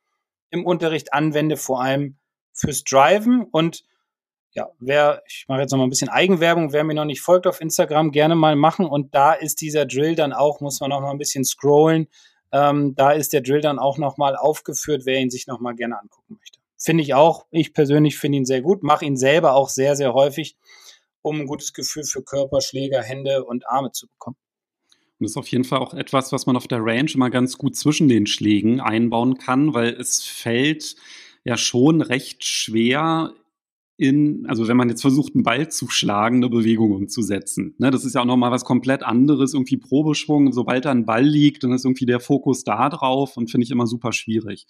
im 0.49 0.65
Unterricht 0.65 1.13
anwende, 1.13 1.57
vor 1.57 1.81
allem 1.81 2.17
fürs 2.53 2.83
Driven. 2.83 3.45
Und 3.51 3.83
ja, 4.53 4.69
wer, 4.79 5.23
ich 5.27 5.45
mache 5.47 5.61
jetzt 5.61 5.71
noch 5.71 5.77
mal 5.77 5.85
ein 5.85 5.89
bisschen 5.89 6.09
Eigenwerbung, 6.09 6.73
wer 6.73 6.83
mir 6.83 6.93
noch 6.93 7.05
nicht 7.05 7.21
folgt 7.21 7.47
auf 7.47 7.61
Instagram, 7.61 8.11
gerne 8.11 8.35
mal 8.35 8.55
machen. 8.55 8.85
Und 8.85 9.15
da 9.15 9.33
ist 9.33 9.61
dieser 9.61 9.85
Drill 9.85 10.15
dann 10.15 10.33
auch, 10.33 10.59
muss 10.59 10.81
man 10.81 10.89
noch 10.89 11.01
mal 11.01 11.11
ein 11.11 11.17
bisschen 11.17 11.45
scrollen. 11.45 12.07
Ähm, 12.51 12.95
da 12.95 13.11
ist 13.11 13.31
der 13.31 13.41
Drill 13.41 13.61
dann 13.61 13.79
auch 13.79 13.97
noch 13.97 14.17
mal 14.17 14.35
aufgeführt, 14.35 15.03
wer 15.05 15.19
ihn 15.19 15.29
sich 15.29 15.47
noch 15.47 15.61
mal 15.61 15.73
gerne 15.73 15.99
angucken 15.99 16.35
möchte. 16.37 16.61
Finde 16.84 17.04
ich 17.04 17.13
auch. 17.13 17.46
Ich 17.52 17.74
persönlich 17.74 18.17
finde 18.17 18.39
ihn 18.39 18.46
sehr 18.46 18.63
gut, 18.63 18.82
mache 18.82 19.06
ihn 19.06 19.15
selber 19.15 19.54
auch 19.54 19.70
sehr, 19.70 19.96
sehr 19.96 20.15
häufig, 20.15 20.58
um 21.22 21.41
ein 21.41 21.46
gutes 21.46 21.74
Gefühl 21.74 22.04
für 22.04 22.24
Körper, 22.24 22.60
Schläger, 22.60 23.04
Hände 23.04 23.44
und 23.44 23.67
Arme 23.67 23.91
zu 23.91 24.08
bekommen. 24.08 24.38
Und 25.20 25.26
das 25.26 25.34
ist 25.34 25.38
auf 25.38 25.48
jeden 25.50 25.63
Fall 25.63 25.78
auch 25.78 25.94
etwas, 25.94 26.32
was 26.32 26.48
man 26.48 26.58
auf 26.58 26.67
der 26.67 26.84
Range 26.84 27.12
immer 27.13 27.30
ganz 27.30 27.60
gut 27.60 27.76
zwischen 27.76 28.08
den 28.08 28.26
Schlägen 28.26 28.80
einbauen 28.80 29.38
kann, 29.38 29.76
weil 29.76 29.89
es 29.94 30.24
fällt 30.24 30.96
ja 31.44 31.56
schon 31.56 32.02
recht 32.02 32.44
schwer, 32.44 33.32
in, 33.98 34.48
also 34.48 34.67
wenn 34.67 34.78
man 34.78 34.89
jetzt 34.89 35.02
versucht, 35.02 35.36
einen 35.36 35.44
Ball 35.44 35.70
zu 35.70 35.88
schlagen, 35.88 36.38
eine 36.38 36.50
Bewegung 36.50 36.94
umzusetzen. 36.94 37.76
Ne, 37.78 37.91
das 37.91 38.06
ist 38.06 38.15
ja 38.15 38.22
auch 38.22 38.26
nochmal 38.26 38.50
was 38.50 38.65
komplett 38.65 39.04
anderes, 39.04 39.54
irgendwie 39.54 39.78
Probeschwung. 39.78 40.52
Sobald 40.52 40.86
da 40.86 40.89
ein 40.89 41.06
Ball 41.06 41.24
liegt, 41.24 41.63
dann 41.63 41.74
ist 41.74 41.86
irgendwie 41.86 42.08
der 42.08 42.20
Fokus 42.20 42.63
da 42.63 42.89
drauf 42.89 43.38
und 43.38 43.52
finde 43.52 43.65
ich 43.65 43.70
immer 43.70 43.86
super 43.86 44.13
schwierig. 44.13 44.65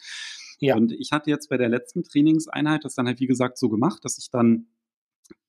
Ja. 0.62 0.78
Und 0.78 0.94
ich 0.94 1.12
hatte 1.12 1.30
jetzt 1.30 1.50
bei 1.50 1.58
der 1.58 1.68
letzten 1.68 2.04
Trainingseinheit 2.04 2.86
das 2.86 2.96
dann 2.96 3.08
halt, 3.08 3.20
wie 3.20 3.28
gesagt, 3.28 3.58
so 3.58 3.68
gemacht, 3.68 4.06
dass 4.06 4.18
ich 4.18 4.30
dann 4.30 4.68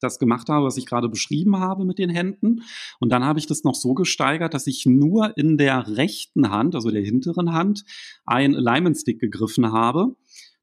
das 0.01 0.19
gemacht 0.19 0.49
habe, 0.49 0.67
was 0.67 0.77
ich 0.77 0.87
gerade 0.87 1.09
beschrieben 1.09 1.59
habe 1.59 1.85
mit 1.85 1.99
den 1.99 2.11
Händen. 2.11 2.63
Und 2.99 3.11
dann 3.11 3.25
habe 3.25 3.39
ich 3.39 3.47
das 3.47 3.63
noch 3.63 3.75
so 3.75 3.95
gesteigert, 3.95 4.55
dass 4.55 4.67
ich 4.67 4.87
nur 4.87 5.37
in 5.37 5.59
der 5.59 5.97
rechten 5.97 6.51
Hand, 6.51 6.75
also 6.75 6.91
der 6.91 7.03
hinteren 7.03 7.53
Hand, 7.53 7.85
ein 8.25 8.57
Alignment 8.57 8.97
Stick 8.97 9.21
gegriffen 9.21 9.71
habe 9.73 10.17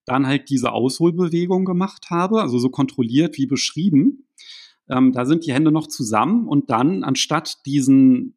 dann 0.09 0.27
halt 0.27 0.49
diese 0.49 0.71
Ausholbewegung 0.71 1.65
gemacht 1.65 2.09
habe, 2.09 2.41
also 2.41 2.57
so 2.57 2.69
kontrolliert 2.69 3.37
wie 3.37 3.45
beschrieben. 3.45 4.25
Ähm, 4.89 5.11
da 5.13 5.25
sind 5.25 5.45
die 5.45 5.53
Hände 5.53 5.71
noch 5.71 5.87
zusammen 5.87 6.47
und 6.47 6.71
dann 6.71 7.03
anstatt 7.03 7.65
diesen 7.65 8.35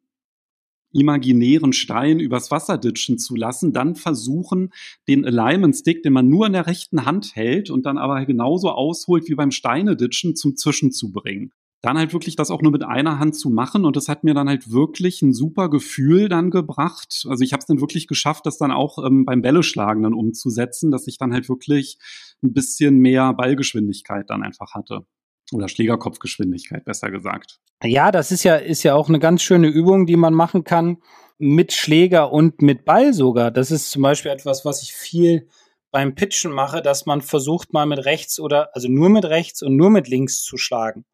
imaginären 0.93 1.73
Stein 1.73 2.19
übers 2.19 2.51
Wasser 2.51 2.77
ditchen 2.77 3.17
zu 3.17 3.35
lassen, 3.35 3.73
dann 3.73 3.95
versuchen, 3.95 4.71
den 5.07 5.25
Alignment 5.25 5.75
Stick, 5.75 6.03
den 6.03 6.13
man 6.13 6.29
nur 6.29 6.47
in 6.47 6.53
der 6.53 6.67
rechten 6.67 7.05
Hand 7.05 7.35
hält 7.35 7.69
und 7.69 7.85
dann 7.85 7.97
aber 7.97 8.25
genauso 8.25 8.69
ausholt 8.69 9.27
wie 9.27 9.35
beim 9.35 9.51
Steine-Ditchen, 9.51 10.35
zum 10.35 10.55
Zwischen 10.55 10.91
zu 10.91 11.11
bringen 11.11 11.51
dann 11.83 11.97
halt 11.97 12.13
wirklich 12.13 12.37
das 12.37 12.49
auch 12.49 12.61
nur 12.61 12.71
mit 12.71 12.83
einer 12.83 13.19
Hand 13.19 13.35
zu 13.35 13.49
machen 13.49 13.83
und 13.83 13.97
das 13.97 14.07
hat 14.07 14.23
mir 14.23 14.33
dann 14.33 14.47
halt 14.47 14.71
wirklich 14.71 15.21
ein 15.21 15.33
super 15.33 15.69
Gefühl 15.69 16.29
dann 16.29 16.49
gebracht. 16.49 17.25
Also 17.27 17.43
ich 17.43 17.51
habe 17.51 17.59
es 17.59 17.65
dann 17.65 17.81
wirklich 17.81 18.07
geschafft, 18.07 18.45
das 18.45 18.57
dann 18.57 18.71
auch 18.71 19.05
ähm, 19.05 19.25
beim 19.25 19.41
Bälleschlagen 19.41 20.01
dann 20.01 20.13
umzusetzen, 20.13 20.91
dass 20.91 21.07
ich 21.07 21.17
dann 21.17 21.33
halt 21.33 21.49
wirklich 21.49 21.97
ein 22.41 22.53
bisschen 22.53 22.99
mehr 22.99 23.33
Ballgeschwindigkeit 23.33 24.29
dann 24.29 24.43
einfach 24.43 24.73
hatte. 24.73 25.05
Oder 25.51 25.67
Schlägerkopfgeschwindigkeit, 25.67 26.85
besser 26.85 27.11
gesagt. 27.11 27.59
Ja, 27.83 28.11
das 28.11 28.31
ist 28.31 28.43
ja, 28.43 28.55
ist 28.55 28.83
ja 28.83 28.95
auch 28.95 29.09
eine 29.09 29.19
ganz 29.19 29.41
schöne 29.41 29.67
Übung, 29.67 30.05
die 30.05 30.15
man 30.15 30.33
machen 30.33 30.63
kann 30.63 30.97
mit 31.37 31.73
Schläger 31.73 32.31
und 32.31 32.61
mit 32.61 32.85
Ball 32.85 33.13
sogar. 33.13 33.51
Das 33.51 33.71
ist 33.71 33.91
zum 33.91 34.01
Beispiel 34.01 34.31
etwas, 34.31 34.63
was 34.63 34.81
ich 34.81 34.93
viel 34.93 35.49
beim 35.91 36.15
Pitchen 36.15 36.51
mache, 36.51 36.81
dass 36.81 37.05
man 37.05 37.21
versucht 37.21 37.73
mal 37.73 37.85
mit 37.85 38.05
rechts 38.05 38.39
oder 38.39 38.75
also 38.75 38.87
nur 38.87 39.09
mit 39.09 39.25
rechts 39.25 39.61
und 39.61 39.75
nur 39.75 39.89
mit 39.89 40.07
links 40.07 40.41
zu 40.41 40.57
schlagen 40.57 41.05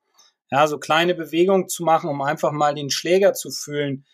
ja, 0.52 0.68
so 0.68 0.80
kleine 0.80 1.16
Bewegungen 1.16 1.68
zu 1.68 1.84
machen, 1.84 2.10
um 2.10 2.22
einfach 2.22 2.52
mal 2.52 2.74
den 2.74 2.90
Schläger 2.90 3.34
zu 3.34 3.52
fühlen. 3.52 4.06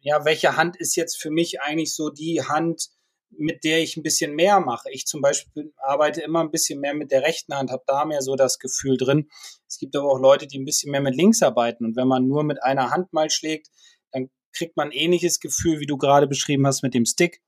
Ja, 0.00 0.24
welche 0.24 0.56
Hand 0.56 0.76
ist 0.76 0.96
jetzt 0.96 1.16
für 1.20 1.30
mich 1.30 1.60
eigentlich 1.60 1.94
so 1.94 2.10
die 2.10 2.42
Hand, 2.42 2.88
mit 3.30 3.64
der 3.64 3.80
ich 3.82 3.96
ein 3.96 4.02
bisschen 4.02 4.34
mehr 4.34 4.60
mache? 4.60 4.90
Ich 4.90 5.06
zum 5.06 5.20
Beispiel 5.20 5.72
arbeite 5.78 6.20
immer 6.20 6.40
ein 6.40 6.50
bisschen 6.50 6.80
mehr 6.80 6.94
mit 6.94 7.10
der 7.10 7.22
rechten 7.22 7.54
Hand, 7.54 7.70
habe 7.70 7.84
da 7.86 8.04
mehr 8.04 8.22
so 8.22 8.36
das 8.36 8.58
Gefühl 8.58 8.96
drin. 8.96 9.28
Es 9.68 9.78
gibt 9.78 9.96
aber 9.96 10.10
auch 10.10 10.18
Leute, 10.18 10.46
die 10.46 10.58
ein 10.58 10.64
bisschen 10.64 10.90
mehr 10.90 11.00
mit 11.00 11.14
links 11.14 11.42
arbeiten. 11.42 11.84
Und 11.84 11.96
wenn 11.96 12.08
man 12.08 12.26
nur 12.26 12.42
mit 12.42 12.62
einer 12.62 12.90
Hand 12.90 13.12
mal 13.12 13.30
schlägt, 13.30 13.68
dann 14.12 14.30
kriegt 14.52 14.76
man 14.76 14.90
ähnliches 14.90 15.40
Gefühl, 15.40 15.80
wie 15.80 15.86
du 15.86 15.96
gerade 15.96 16.26
beschrieben 16.26 16.66
hast 16.66 16.82
mit 16.82 16.94
dem 16.94 17.06
Stick. 17.06 17.40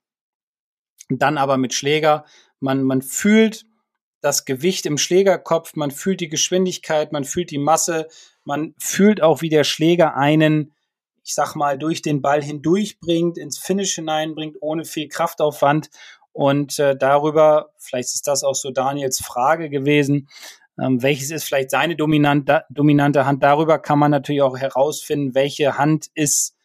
Dann 1.09 1.37
aber 1.37 1.57
mit 1.57 1.75
Schläger. 1.75 2.25
Man, 2.61 2.83
man 2.83 3.03
fühlt, 3.03 3.65
das 4.23 4.45
Gewicht 4.45 4.87
im 4.87 4.99
Schlägerkopf, 4.99 5.75
man 5.75 5.91
fühlt 5.91 6.21
die 6.21 6.29
Geschwindigkeit, 6.29 7.13
man 7.13 7.25
fühlt 7.25 7.51
die 7.51 7.59
Masse, 7.59 8.07
man 8.45 8.75
fühlt 8.79 9.21
auch, 9.21 9.43
wie 9.43 9.49
der 9.49 9.65
Schläger 9.65 10.17
einen, 10.17 10.73
ich 11.25 11.35
sag 11.35 11.55
mal, 11.55 11.79
durch 11.79 12.03
den 12.03 12.23
Ball 12.23 12.43
hindurchbringt, 12.43 13.39
ins 13.39 13.59
Finish 13.59 13.95
hineinbringt, 13.95 14.57
ohne 14.61 14.85
viel 14.85 15.09
Kraftaufwand. 15.09 15.91
Und 16.33 16.79
äh, 16.79 16.97
darüber, 16.97 17.73
vielleicht 17.79 18.15
ist 18.15 18.27
das 18.27 18.43
auch 18.43 18.55
so 18.55 18.71
Daniels 18.71 19.21
Frage 19.21 19.69
gewesen, 19.71 20.29
ähm, 20.81 21.03
welches 21.03 21.31
ist 21.31 21.45
vielleicht 21.45 21.71
seine 21.71 21.97
dominante, 21.97 22.65
dominante 22.71 23.27
Hand? 23.27 23.43
Darüber 23.43 23.79
kann 23.79 23.99
man 23.99 24.11
natürlich 24.11 24.43
auch 24.43 24.57
herausfinden, 24.57 25.35
welche 25.35 25.77
Hand 25.77 26.07
ist, 26.15 26.57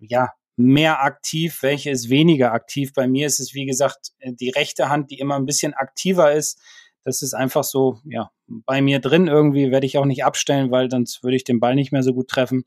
ja, 0.00 0.30
mehr 0.56 1.02
aktiv, 1.02 1.62
welche 1.62 1.90
ist 1.90 2.10
weniger 2.10 2.52
aktiv. 2.52 2.92
Bei 2.92 3.06
mir 3.06 3.26
ist 3.26 3.40
es, 3.40 3.54
wie 3.54 3.64
gesagt, 3.64 4.12
die 4.22 4.50
rechte 4.50 4.88
Hand, 4.88 5.10
die 5.10 5.18
immer 5.18 5.36
ein 5.36 5.46
bisschen 5.46 5.72
aktiver 5.74 6.32
ist. 6.32 6.60
Das 7.04 7.22
ist 7.22 7.32
einfach 7.32 7.64
so, 7.64 7.98
ja, 8.04 8.30
bei 8.46 8.82
mir 8.82 9.00
drin 9.00 9.26
irgendwie 9.26 9.70
werde 9.70 9.86
ich 9.86 9.96
auch 9.96 10.04
nicht 10.04 10.24
abstellen, 10.24 10.70
weil 10.70 10.90
sonst 10.90 11.22
würde 11.22 11.36
ich 11.36 11.44
den 11.44 11.60
Ball 11.60 11.74
nicht 11.74 11.92
mehr 11.92 12.02
so 12.02 12.12
gut 12.12 12.28
treffen. 12.28 12.64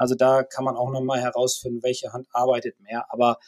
Also 0.00 0.14
da 0.14 0.44
kann 0.44 0.64
man 0.64 0.76
auch 0.76 0.90
nochmal 0.90 1.20
herausfinden, 1.20 1.82
welche 1.82 2.14
Hand 2.14 2.26
arbeitet 2.32 2.80
mehr. 2.80 3.04
Aber 3.10 3.38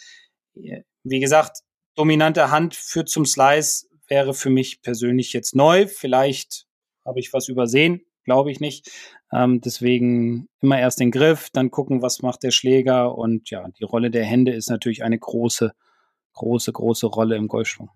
äh, 0.54 0.82
wie 1.02 1.18
gesagt, 1.18 1.60
dominante 1.94 2.50
Hand 2.50 2.74
führt 2.74 3.08
zum 3.08 3.24
Slice 3.24 3.88
wäre 4.06 4.34
für 4.34 4.50
mich 4.50 4.82
persönlich 4.82 5.32
jetzt 5.32 5.56
neu. 5.56 5.86
Vielleicht 5.86 6.66
habe 7.06 7.20
ich 7.20 7.32
was 7.32 7.48
übersehen, 7.48 8.02
glaube 8.24 8.50
ich 8.50 8.60
nicht. 8.60 8.90
Ähm, 9.32 9.62
deswegen 9.62 10.50
immer 10.60 10.78
erst 10.78 11.00
den 11.00 11.10
Griff, 11.10 11.48
dann 11.50 11.70
gucken, 11.70 12.02
was 12.02 12.20
macht 12.20 12.42
der 12.42 12.50
Schläger 12.50 13.16
und 13.16 13.48
ja, 13.48 13.66
die 13.78 13.84
Rolle 13.84 14.10
der 14.10 14.26
Hände 14.26 14.52
ist 14.52 14.68
natürlich 14.68 15.02
eine 15.02 15.18
große, 15.18 15.72
große, 16.34 16.70
große 16.70 17.06
Rolle 17.06 17.36
im 17.36 17.48
Golfschwung. 17.48 17.88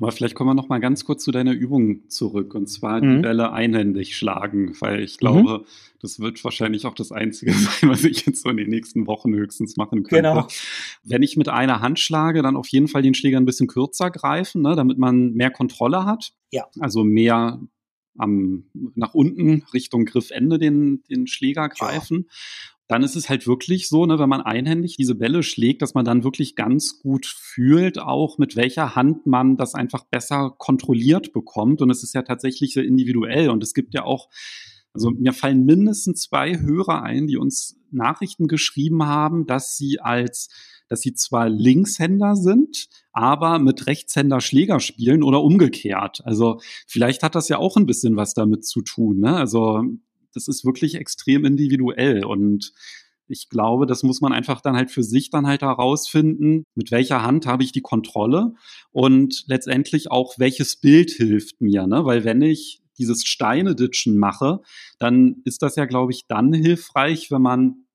Aber 0.00 0.10
vielleicht 0.10 0.34
kommen 0.34 0.50
wir 0.50 0.54
noch 0.54 0.68
mal 0.68 0.80
ganz 0.80 1.04
kurz 1.04 1.22
zu 1.22 1.30
deiner 1.30 1.52
Übung 1.52 2.08
zurück 2.08 2.54
und 2.54 2.66
zwar 2.66 3.00
die 3.00 3.06
mhm. 3.06 3.22
Bälle 3.22 3.52
einhändig 3.52 4.16
schlagen, 4.16 4.74
weil 4.80 5.00
ich 5.00 5.18
glaube, 5.18 5.60
mhm. 5.60 5.64
das 6.00 6.18
wird 6.18 6.42
wahrscheinlich 6.42 6.86
auch 6.86 6.94
das 6.94 7.12
Einzige 7.12 7.52
sein, 7.52 7.88
was 7.88 8.04
ich 8.04 8.26
jetzt 8.26 8.42
so 8.42 8.50
in 8.50 8.56
den 8.56 8.70
nächsten 8.70 9.06
Wochen 9.06 9.32
höchstens 9.34 9.76
machen 9.76 10.02
könnte. 10.02 10.28
Genau. 10.28 10.48
Wenn 11.04 11.22
ich 11.22 11.36
mit 11.36 11.48
einer 11.48 11.80
Hand 11.80 12.00
schlage, 12.00 12.42
dann 12.42 12.56
auf 12.56 12.68
jeden 12.68 12.88
Fall 12.88 13.02
den 13.02 13.14
Schläger 13.14 13.38
ein 13.38 13.44
bisschen 13.44 13.68
kürzer 13.68 14.10
greifen, 14.10 14.62
ne, 14.62 14.74
damit 14.74 14.98
man 14.98 15.32
mehr 15.34 15.50
Kontrolle 15.50 16.04
hat. 16.04 16.32
Ja. 16.50 16.66
Also 16.80 17.04
mehr 17.04 17.60
am, 18.18 18.64
nach 18.94 19.14
unten 19.14 19.64
Richtung 19.72 20.04
Griffende 20.04 20.58
den, 20.58 21.02
den 21.08 21.26
Schläger 21.26 21.68
greifen. 21.68 22.26
Ja. 22.28 22.34
Dann 22.88 23.02
ist 23.02 23.16
es 23.16 23.28
halt 23.28 23.46
wirklich 23.46 23.88
so, 23.88 24.06
ne, 24.06 24.18
wenn 24.18 24.28
man 24.28 24.40
einhändig 24.40 24.96
diese 24.96 25.14
Bälle 25.14 25.42
schlägt, 25.42 25.82
dass 25.82 25.94
man 25.94 26.04
dann 26.04 26.24
wirklich 26.24 26.56
ganz 26.56 27.00
gut 27.00 27.26
fühlt, 27.26 27.98
auch 27.98 28.38
mit 28.38 28.56
welcher 28.56 28.94
Hand 28.94 29.26
man 29.26 29.56
das 29.56 29.74
einfach 29.74 30.04
besser 30.04 30.54
kontrolliert 30.58 31.32
bekommt. 31.32 31.80
Und 31.80 31.90
es 31.90 32.02
ist 32.02 32.14
ja 32.14 32.22
tatsächlich 32.22 32.74
sehr 32.74 32.84
individuell. 32.84 33.50
Und 33.50 33.62
es 33.62 33.72
gibt 33.72 33.94
ja 33.94 34.04
auch, 34.04 34.28
also 34.92 35.10
mir 35.10 35.32
fallen 35.32 35.64
mindestens 35.64 36.22
zwei 36.22 36.58
Hörer 36.58 37.02
ein, 37.02 37.26
die 37.26 37.36
uns 37.36 37.76
Nachrichten 37.90 38.48
geschrieben 38.48 39.04
haben, 39.04 39.46
dass 39.46 39.76
sie 39.76 40.00
als 40.00 40.48
dass 40.92 41.00
sie 41.00 41.14
zwar 41.14 41.48
Linkshänder 41.48 42.36
sind, 42.36 42.88
aber 43.12 43.58
mit 43.58 43.86
Rechtshänder 43.86 44.42
Schläger 44.42 44.78
spielen 44.78 45.22
oder 45.22 45.42
umgekehrt. 45.42 46.20
Also 46.24 46.60
vielleicht 46.86 47.22
hat 47.22 47.34
das 47.34 47.48
ja 47.48 47.56
auch 47.56 47.78
ein 47.78 47.86
bisschen 47.86 48.16
was 48.16 48.34
damit 48.34 48.66
zu 48.66 48.82
tun. 48.82 49.20
Ne? 49.20 49.34
Also 49.34 49.84
das 50.34 50.48
ist 50.48 50.64
wirklich 50.64 50.94
extrem 50.96 51.44
individuell 51.44 52.24
und 52.24 52.72
ich 53.28 53.48
glaube, 53.48 53.86
das 53.86 54.02
muss 54.02 54.20
man 54.20 54.32
einfach 54.32 54.60
dann 54.60 54.76
halt 54.76 54.90
für 54.90 55.02
sich 55.02 55.30
dann 55.30 55.46
halt 55.46 55.62
herausfinden, 55.62 56.64
mit 56.74 56.90
welcher 56.90 57.22
Hand 57.22 57.46
habe 57.46 57.62
ich 57.62 57.72
die 57.72 57.80
Kontrolle 57.80 58.54
und 58.90 59.44
letztendlich 59.46 60.10
auch, 60.10 60.38
welches 60.38 60.76
Bild 60.76 61.10
hilft 61.10 61.60
mir, 61.60 61.86
ne? 61.86 62.04
Weil 62.04 62.24
wenn 62.24 62.42
ich 62.42 62.82
dieses 62.98 63.24
Steine-Ditchen 63.24 64.18
mache, 64.18 64.60
dann 64.98 65.36
ist 65.44 65.62
das 65.62 65.76
ja, 65.76 65.86
glaube 65.86 66.12
ich, 66.12 66.26
dann 66.28 66.52
hilfreich, 66.52 67.30
wenn 67.30 67.42
man 67.42 67.86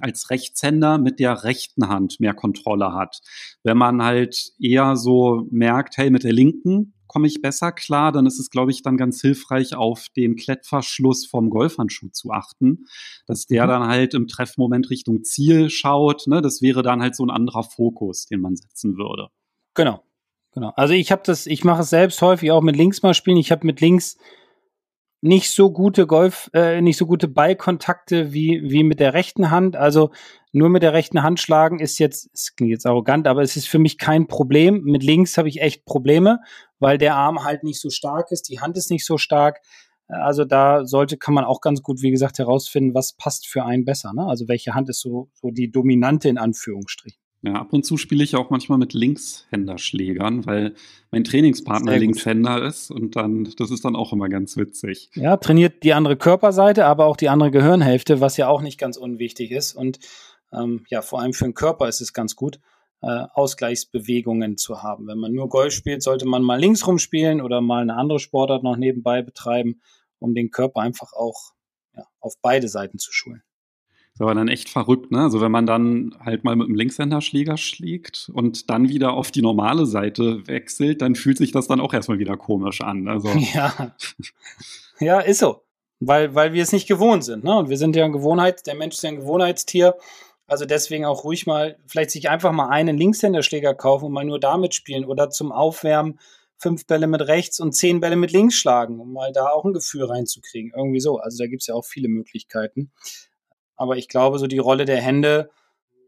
als 0.00 0.30
Rechtshänder 0.30 0.98
mit 0.98 1.18
der 1.18 1.44
rechten 1.44 1.88
Hand 1.88 2.20
mehr 2.20 2.34
Kontrolle 2.34 2.92
hat. 2.92 3.20
Wenn 3.62 3.78
man 3.78 4.02
halt 4.02 4.52
eher 4.60 4.96
so 4.96 5.46
merkt, 5.50 5.96
hey, 5.96 6.10
mit 6.10 6.24
der 6.24 6.32
linken 6.32 6.94
komme 7.08 7.26
ich 7.26 7.40
besser 7.40 7.72
klar, 7.72 8.12
dann 8.12 8.26
ist 8.26 8.38
es, 8.38 8.50
glaube 8.50 8.70
ich, 8.70 8.82
dann 8.82 8.96
ganz 8.96 9.20
hilfreich, 9.20 9.74
auf 9.74 10.06
den 10.14 10.36
Klettverschluss 10.36 11.26
vom 11.26 11.50
Golfhandschuh 11.50 12.10
zu 12.10 12.30
achten, 12.30 12.84
dass 13.26 13.46
der 13.46 13.64
mhm. 13.64 13.68
dann 13.68 13.86
halt 13.88 14.14
im 14.14 14.28
Treffmoment 14.28 14.90
Richtung 14.90 15.24
Ziel 15.24 15.70
schaut. 15.70 16.26
Ne? 16.26 16.40
Das 16.42 16.62
wäre 16.62 16.82
dann 16.82 17.02
halt 17.02 17.16
so 17.16 17.24
ein 17.24 17.30
anderer 17.30 17.64
Fokus, 17.64 18.26
den 18.26 18.40
man 18.40 18.54
setzen 18.54 18.96
würde. 18.96 19.28
Genau, 19.74 20.04
genau. 20.52 20.72
Also 20.76 20.94
ich 20.94 21.10
habe 21.10 21.22
das, 21.24 21.46
ich 21.46 21.64
mache 21.64 21.82
es 21.82 21.90
selbst 21.90 22.22
häufig 22.22 22.52
auch 22.52 22.62
mit 22.62 22.76
links 22.76 23.02
mal 23.02 23.14
spielen. 23.14 23.38
Ich 23.38 23.50
habe 23.50 23.66
mit 23.66 23.80
links 23.80 24.18
nicht 25.20 25.50
so 25.50 25.72
gute 25.72 26.06
Golf, 26.06 26.48
äh, 26.54 26.80
nicht 26.80 26.96
so 26.96 27.06
gute 27.06 27.28
Ballkontakte 27.28 28.32
wie, 28.32 28.60
wie 28.64 28.84
mit 28.84 29.00
der 29.00 29.14
rechten 29.14 29.50
Hand. 29.50 29.76
Also 29.76 30.10
nur 30.52 30.68
mit 30.68 30.82
der 30.82 30.92
rechten 30.92 31.22
Hand 31.22 31.40
schlagen 31.40 31.80
ist 31.80 31.98
jetzt, 31.98 32.30
es 32.32 32.54
klingt 32.54 32.70
jetzt 32.70 32.86
arrogant, 32.86 33.26
aber 33.26 33.42
es 33.42 33.56
ist 33.56 33.68
für 33.68 33.78
mich 33.78 33.98
kein 33.98 34.28
Problem. 34.28 34.82
Mit 34.84 35.02
links 35.02 35.36
habe 35.36 35.48
ich 35.48 35.60
echt 35.60 35.84
Probleme, 35.84 36.40
weil 36.78 36.98
der 36.98 37.16
Arm 37.16 37.44
halt 37.44 37.64
nicht 37.64 37.80
so 37.80 37.90
stark 37.90 38.30
ist, 38.30 38.48
die 38.48 38.60
Hand 38.60 38.76
ist 38.76 38.90
nicht 38.90 39.04
so 39.04 39.18
stark. 39.18 39.60
Also 40.06 40.44
da 40.44 40.86
sollte, 40.86 41.18
kann 41.18 41.34
man 41.34 41.44
auch 41.44 41.60
ganz 41.60 41.82
gut, 41.82 42.00
wie 42.00 42.10
gesagt, 42.10 42.38
herausfinden, 42.38 42.94
was 42.94 43.12
passt 43.12 43.46
für 43.46 43.64
einen 43.64 43.84
besser. 43.84 44.12
Ne? 44.14 44.24
Also 44.24 44.48
welche 44.48 44.74
Hand 44.74 44.88
ist 44.88 45.00
so, 45.00 45.28
so 45.34 45.50
die 45.50 45.70
dominante 45.70 46.28
in 46.28 46.38
Anführungsstrichen. 46.38 47.20
Ja, 47.42 47.54
ab 47.54 47.72
und 47.72 47.84
zu 47.84 47.96
spiele 47.96 48.24
ich 48.24 48.34
auch 48.34 48.50
manchmal 48.50 48.78
mit 48.78 48.94
Linkshänderschlägern, 48.94 50.44
weil 50.44 50.74
mein 51.12 51.22
Trainingspartner 51.22 51.96
Linkshänder 51.96 52.64
ist 52.64 52.90
und 52.90 53.14
dann, 53.14 53.48
das 53.56 53.70
ist 53.70 53.84
dann 53.84 53.94
auch 53.94 54.12
immer 54.12 54.28
ganz 54.28 54.56
witzig. 54.56 55.10
Ja, 55.14 55.36
trainiert 55.36 55.84
die 55.84 55.92
andere 55.92 56.16
Körperseite, 56.16 56.84
aber 56.86 57.06
auch 57.06 57.16
die 57.16 57.28
andere 57.28 57.52
Gehirnhälfte, 57.52 58.20
was 58.20 58.36
ja 58.38 58.48
auch 58.48 58.60
nicht 58.60 58.78
ganz 58.78 58.96
unwichtig 58.96 59.52
ist. 59.52 59.74
Und 59.74 60.00
ähm, 60.52 60.84
ja, 60.88 61.00
vor 61.00 61.20
allem 61.20 61.32
für 61.32 61.44
den 61.44 61.54
Körper 61.54 61.88
ist 61.88 62.00
es 62.00 62.12
ganz 62.12 62.34
gut, 62.34 62.58
äh, 63.02 63.24
Ausgleichsbewegungen 63.32 64.56
zu 64.56 64.82
haben. 64.82 65.06
Wenn 65.06 65.18
man 65.18 65.32
nur 65.32 65.48
Golf 65.48 65.72
spielt, 65.72 66.02
sollte 66.02 66.26
man 66.26 66.42
mal 66.42 66.58
links 66.58 66.86
rumspielen 66.86 67.40
oder 67.40 67.60
mal 67.60 67.82
eine 67.82 67.96
andere 67.96 68.18
Sportart 68.18 68.64
noch 68.64 68.76
nebenbei 68.76 69.22
betreiben, 69.22 69.80
um 70.18 70.34
den 70.34 70.50
Körper 70.50 70.80
einfach 70.80 71.12
auch 71.12 71.52
ja, 71.96 72.04
auf 72.18 72.34
beide 72.42 72.66
Seiten 72.66 72.98
zu 72.98 73.12
schulen. 73.12 73.42
Das 74.18 74.26
war 74.26 74.34
dann 74.34 74.48
echt 74.48 74.68
verrückt, 74.68 75.12
ne? 75.12 75.22
Also 75.22 75.40
wenn 75.40 75.52
man 75.52 75.64
dann 75.64 76.12
halt 76.18 76.42
mal 76.42 76.56
mit 76.56 76.66
dem 76.66 76.74
Linkshänderschläger 76.74 77.56
schlägt 77.56 78.28
und 78.34 78.68
dann 78.68 78.88
wieder 78.88 79.12
auf 79.12 79.30
die 79.30 79.42
normale 79.42 79.86
Seite 79.86 80.44
wechselt, 80.48 81.02
dann 81.02 81.14
fühlt 81.14 81.38
sich 81.38 81.52
das 81.52 81.68
dann 81.68 81.80
auch 81.80 81.94
erstmal 81.94 82.18
wieder 82.18 82.36
komisch 82.36 82.80
an. 82.80 83.06
Also 83.06 83.28
ja, 83.54 83.94
ja, 84.98 85.20
ist 85.20 85.38
so, 85.38 85.62
weil 86.00 86.34
weil 86.34 86.52
wir 86.52 86.64
es 86.64 86.72
nicht 86.72 86.88
gewohnt 86.88 87.22
sind, 87.22 87.44
ne? 87.44 87.56
Und 87.56 87.68
wir 87.68 87.76
sind 87.76 87.94
ja 87.94 88.04
ein 88.04 88.12
Gewohnheit, 88.12 88.66
der 88.66 88.74
Mensch 88.74 88.96
ist 88.96 89.02
ja 89.02 89.10
ein 89.10 89.20
Gewohnheitstier. 89.20 89.94
Also 90.48 90.64
deswegen 90.64 91.04
auch 91.04 91.22
ruhig 91.22 91.46
mal, 91.46 91.76
vielleicht 91.86 92.10
sich 92.10 92.28
einfach 92.28 92.50
mal 92.50 92.70
einen 92.70 92.96
Linkshänderschläger 92.96 93.74
kaufen 93.74 94.06
und 94.06 94.12
mal 94.12 94.24
nur 94.24 94.40
damit 94.40 94.74
spielen 94.74 95.04
oder 95.04 95.30
zum 95.30 95.52
Aufwärmen 95.52 96.18
fünf 96.56 96.86
Bälle 96.86 97.06
mit 97.06 97.20
rechts 97.22 97.60
und 97.60 97.72
zehn 97.72 98.00
Bälle 98.00 98.16
mit 98.16 98.32
links 98.32 98.56
schlagen, 98.56 98.98
um 98.98 99.12
mal 99.12 99.30
da 99.32 99.50
auch 99.50 99.64
ein 99.64 99.74
Gefühl 99.74 100.06
reinzukriegen. 100.06 100.72
Irgendwie 100.74 100.98
so. 100.98 101.18
Also 101.18 101.38
da 101.38 101.46
gibt's 101.46 101.68
ja 101.68 101.74
auch 101.74 101.84
viele 101.84 102.08
Möglichkeiten. 102.08 102.90
Aber 103.78 103.96
ich 103.96 104.08
glaube, 104.08 104.38
so 104.38 104.46
die 104.46 104.58
Rolle 104.58 104.84
der 104.84 105.00
Hände 105.00 105.50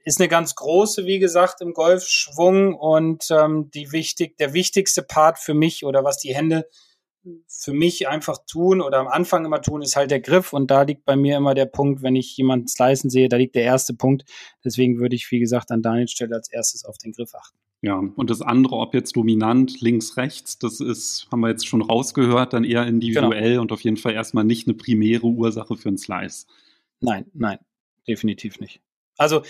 ist 0.05 0.21
eine 0.21 0.29
ganz 0.29 0.55
große, 0.55 1.07
wie 1.07 1.19
gesagt, 1.19 1.61
im 1.61 1.73
Golfschwung 1.73 2.75
und 2.75 3.27
ähm, 3.31 3.71
die 3.73 3.93
wichtig, 3.93 4.37
der 4.39 4.53
wichtigste 4.53 5.03
Part 5.03 5.39
für 5.39 5.55
mich 5.55 5.85
oder 5.85 6.05
was 6.05 6.19
die 6.19 6.35
Hände 6.35 6.67
für 7.47 7.73
mich 7.73 8.09
einfach 8.09 8.39
tun 8.47 8.81
oder 8.81 8.99
am 8.99 9.09
Anfang 9.09 9.45
immer 9.45 9.61
tun, 9.61 9.83
ist 9.83 9.97
halt 9.97 10.11
der 10.11 10.21
Griff. 10.21 10.53
Und 10.53 10.71
da 10.71 10.83
liegt 10.83 11.05
bei 11.05 11.17
mir 11.17 11.37
immer 11.37 11.55
der 11.55 11.67
Punkt, 11.67 12.03
wenn 12.03 12.17
ich 12.17 12.37
jemanden 12.37 12.67
slicen 12.67 13.11
sehe, 13.11 13.29
da 13.29 13.37
liegt 13.37 13.55
der 13.55 13.63
erste 13.63 13.95
Punkt. 13.95 14.25
Deswegen 14.65 14.99
würde 14.99 15.17
ich, 15.17 15.31
wie 15.31 15.39
gesagt, 15.39 15.71
an 15.71 15.83
Daniels 15.83 16.13
Stelle 16.13 16.35
als 16.35 16.51
erstes 16.51 16.85
auf 16.85 16.97
den 16.99 17.13
Griff 17.13 17.35
achten. 17.35 17.59
Ja, 17.83 17.95
und 17.95 18.29
das 18.29 18.43
andere, 18.43 18.77
ob 18.77 18.95
jetzt 18.95 19.17
dominant, 19.17 19.81
links, 19.81 20.17
rechts, 20.19 20.59
das 20.59 20.81
ist, 20.81 21.29
haben 21.31 21.41
wir 21.41 21.49
jetzt 21.49 21.67
schon 21.67 21.81
rausgehört, 21.81 22.53
dann 22.53 22.65
eher 22.65 22.87
individuell 22.87 23.51
genau. 23.51 23.63
und 23.63 23.73
auf 23.73 23.81
jeden 23.81 23.97
Fall 23.97 24.13
erstmal 24.13 24.45
nicht 24.45 24.67
eine 24.67 24.75
primäre 24.75 25.27
Ursache 25.27 25.77
für 25.77 25.89
einen 25.89 25.97
Slice. 25.97 26.47
Nein, 27.01 27.27
nein, 27.35 27.59
definitiv 28.07 28.61
nicht. 28.61 28.81
Also 29.17 29.43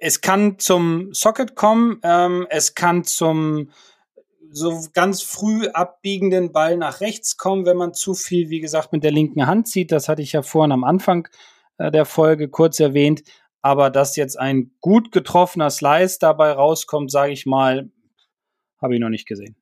es 0.00 0.20
kann 0.20 0.58
zum 0.58 1.12
Socket 1.12 1.54
kommen, 1.54 2.00
ähm, 2.02 2.46
es 2.50 2.74
kann 2.74 3.04
zum 3.04 3.70
so 4.50 4.86
ganz 4.94 5.22
früh 5.22 5.68
abbiegenden 5.68 6.52
Ball 6.52 6.76
nach 6.76 7.00
rechts 7.00 7.36
kommen, 7.36 7.66
wenn 7.66 7.76
man 7.76 7.94
zu 7.94 8.14
viel, 8.14 8.48
wie 8.48 8.60
gesagt, 8.60 8.92
mit 8.92 9.04
der 9.04 9.10
linken 9.10 9.46
Hand 9.46 9.68
zieht. 9.68 9.92
Das 9.92 10.08
hatte 10.08 10.22
ich 10.22 10.32
ja 10.32 10.42
vorhin 10.42 10.72
am 10.72 10.84
Anfang 10.84 11.28
äh, 11.78 11.90
der 11.90 12.04
Folge 12.04 12.48
kurz 12.48 12.80
erwähnt. 12.80 13.22
Aber 13.60 13.90
dass 13.90 14.16
jetzt 14.16 14.38
ein 14.38 14.70
gut 14.80 15.12
getroffener 15.12 15.70
Slice 15.70 16.18
dabei 16.20 16.52
rauskommt, 16.52 17.10
sage 17.10 17.32
ich 17.32 17.46
mal, 17.46 17.90
habe 18.80 18.94
ich 18.94 19.00
noch 19.00 19.08
nicht 19.08 19.26
gesehen. 19.26 19.56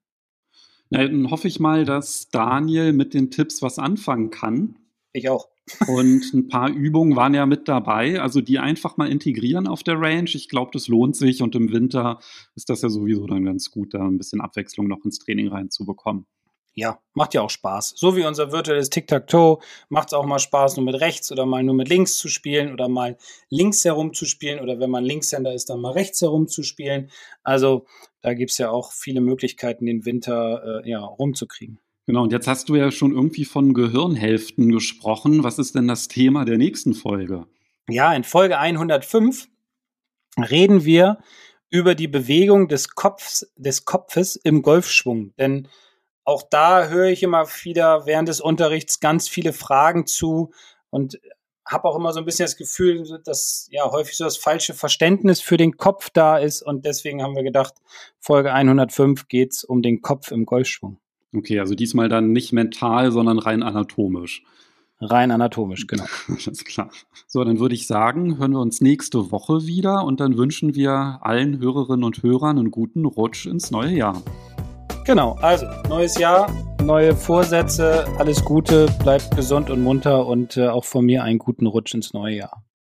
Na, 0.91 1.03
dann 1.03 1.31
hoffe 1.31 1.49
ich 1.49 1.59
mal, 1.59 1.85
dass 1.85 2.29
Daniel 2.29 2.93
mit 2.93 3.15
den 3.15 3.31
Tipps 3.31 3.63
was 3.63 3.79
anfangen 3.79 4.31
kann. 4.31 4.77
Ich 5.13 5.29
auch. 5.29 5.49
Und 5.87 6.35
ein 6.35 6.49
paar 6.49 6.71
Übungen 6.71 7.17
waren 7.17 7.35
ja 7.35 7.47
mit 7.47 7.69
dabei. 7.69 8.21
Also 8.21 8.41
die 8.41 8.59
einfach 8.59 8.97
mal 8.97 9.11
integrieren 9.11 9.67
auf 9.67 9.83
der 9.83 10.01
Range. 10.01 10.31
Ich 10.33 10.49
glaube, 10.49 10.71
das 10.73 10.89
lohnt 10.89 11.17
sich. 11.17 11.43
Und 11.43 11.55
im 11.55 11.73
Winter 11.73 12.19
ist 12.55 12.69
das 12.69 12.83
ja 12.83 12.89
sowieso 12.89 13.27
dann 13.27 13.45
ganz 13.45 13.71
gut, 13.71 13.95
da 13.95 14.05
ein 14.05 14.19
bisschen 14.19 14.41
Abwechslung 14.41 14.89
noch 14.89 15.05
ins 15.05 15.19
Training 15.19 15.49
reinzubekommen. 15.49 16.27
Ja, 16.77 17.01
macht 17.13 17.35
ja 17.35 17.43
auch 17.43 17.51
Spaß. 17.51 17.95
So 17.97 18.17
wie 18.17 18.25
unser 18.25 18.51
virtuelles 18.51 18.91
Tic-Tac-Toe 18.91 19.59
macht 19.89 20.09
es 20.09 20.13
auch 20.13 20.27
mal 20.27 20.41
Spaß, 20.41 20.77
nur 20.77 20.85
mit 20.85 21.01
rechts 21.01 21.31
oder 21.31 21.47
mal 21.47 21.63
nur 21.63 21.75
mit 21.75 21.89
links 21.89 22.19
zu 22.19 22.27
spielen 22.27 22.73
oder 22.73 22.89
mal 22.89 23.17
links 23.49 23.85
herum 23.85 24.13
zu 24.13 24.27
spielen 24.27 24.59
oder 24.59 24.81
wenn 24.81 24.91
man 24.91 25.05
Linkshänder 25.05 25.55
ist, 25.55 25.71
dann 25.71 25.81
mal 25.81 25.93
rechts 25.93 26.21
herum 26.21 26.49
zu 26.49 26.65
spielen. 26.65 27.13
Also 27.45 27.87
da 28.23 28.35
gibt 28.35 28.51
es 28.51 28.59
ja 28.59 28.71
auch 28.71 28.91
viele 28.91 29.21
Möglichkeiten, 29.21 29.87
den 29.87 30.05
Winter 30.05 30.83
äh, 30.85 30.91
ja, 30.91 30.99
rumzukriegen. 30.99 31.79
Genau, 32.07 32.23
und 32.23 32.33
jetzt 32.33 32.47
hast 32.47 32.69
du 32.69 32.77
ja 32.77 32.91
schon 32.91 33.13
irgendwie 33.13 33.45
von 33.47 33.73
Gehirnhälften 33.73 34.71
gesprochen. 34.71 35.43
Was 35.43 35.59
ist 35.59 35.75
denn 35.75 35.89
das 35.89 36.09
Thema 36.09 36.45
der 36.45 36.59
nächsten 36.59 36.93
Folge? 36.93 37.47
Ja, 37.89 38.13
in 38.13 38.25
Folge 38.25 38.59
105 38.59 39.49
reden 40.39 40.85
wir 40.85 41.19
über 41.71 41.95
die 41.95 42.09
Bewegung 42.09 42.69
des 42.69 42.91
Kopfs, 42.95 43.51
des 43.57 43.85
Kopfes 43.85 44.37
im 44.37 44.63
Golfschwung. 44.63 45.35
Denn 45.39 45.69
auch 46.25 46.43
da 46.49 46.89
höre 46.89 47.09
ich 47.09 47.23
immer 47.23 47.47
wieder 47.63 48.07
während 48.07 48.29
des 48.29 48.41
Unterrichts 48.41 49.01
ganz 49.01 49.29
viele 49.29 49.53
Fragen 49.53 50.07
zu 50.07 50.53
und 50.91 51.19
habe 51.67 51.89
auch 51.89 51.97
immer 51.97 52.13
so 52.13 52.19
ein 52.19 52.27
bisschen 52.27 52.45
das 52.45 52.57
Gefühl, 52.57 53.21
dass 53.25 53.67
ja 53.71 53.91
häufig 53.91 54.17
so 54.17 54.25
das 54.25 54.37
falsche 54.37 54.75
Verständnis 54.75 55.41
für 55.41 55.57
den 55.57 55.77
Kopf 55.77 56.11
da 56.11 56.37
ist 56.37 56.63
und 56.63 56.85
deswegen 56.85 57.23
haben 57.23 57.35
wir 57.35 57.43
gedacht, 57.43 57.75
Folge 58.21 58.53
105 58.53 59.29
geht 59.29 59.53
es 59.53 59.65
um 59.65 59.81
den 59.81 60.03
Kopf 60.03 60.31
im 60.31 60.45
Golfschwung. 60.45 60.99
Okay, 61.35 61.59
also 61.59 61.75
diesmal 61.75 62.09
dann 62.09 62.33
nicht 62.33 62.53
mental, 62.53 63.11
sondern 63.11 63.39
rein 63.39 63.63
anatomisch. 63.63 64.43
Rein 65.01 65.31
anatomisch, 65.31 65.87
genau. 65.89 66.05
ist 66.29 66.65
klar. 66.65 66.91
So, 67.27 67.43
dann 67.43 67.59
würde 67.59 67.75
ich 67.75 67.87
sagen, 67.87 68.39
hören 68.39 68.53
wir 68.53 68.61
uns 68.61 68.81
nächste 68.81 69.33
Woche 69.33 69.67
wieder 69.67 70.05
und 70.05 70.21
dann 70.21 70.37
wünschen 70.37 70.75
wir 70.75 71.19
allen 71.23 71.59
Hörerinnen 71.59 72.05
und 72.05 72.23
Hörern 72.23 72.59
einen 72.59 72.71
guten 72.71 73.05
Rutsch 73.05 73.47
ins 73.47 73.71
neue 73.71 73.97
Jahr. 73.97 74.23
Genau, 75.05 75.37
also 75.43 75.67
neues 75.89 76.17
Jahr, 76.19 76.51
neue 76.83 77.15
Vorsätze, 77.15 78.07
alles 78.19 78.43
Gute, 78.43 78.87
bleibt 79.03 79.37
gesund 79.37 79.69
und 79.69 79.83
munter 79.83 80.27
und 80.27 80.57
äh, 80.57 80.69
auch 80.69 80.85
von 80.85 81.05
mir 81.05 81.25
einen 81.25 81.39
guten 81.39 81.67
Rutsch 81.67 81.95
ins 81.95 82.15
neue 82.15 82.37
Jahr. 82.37 82.65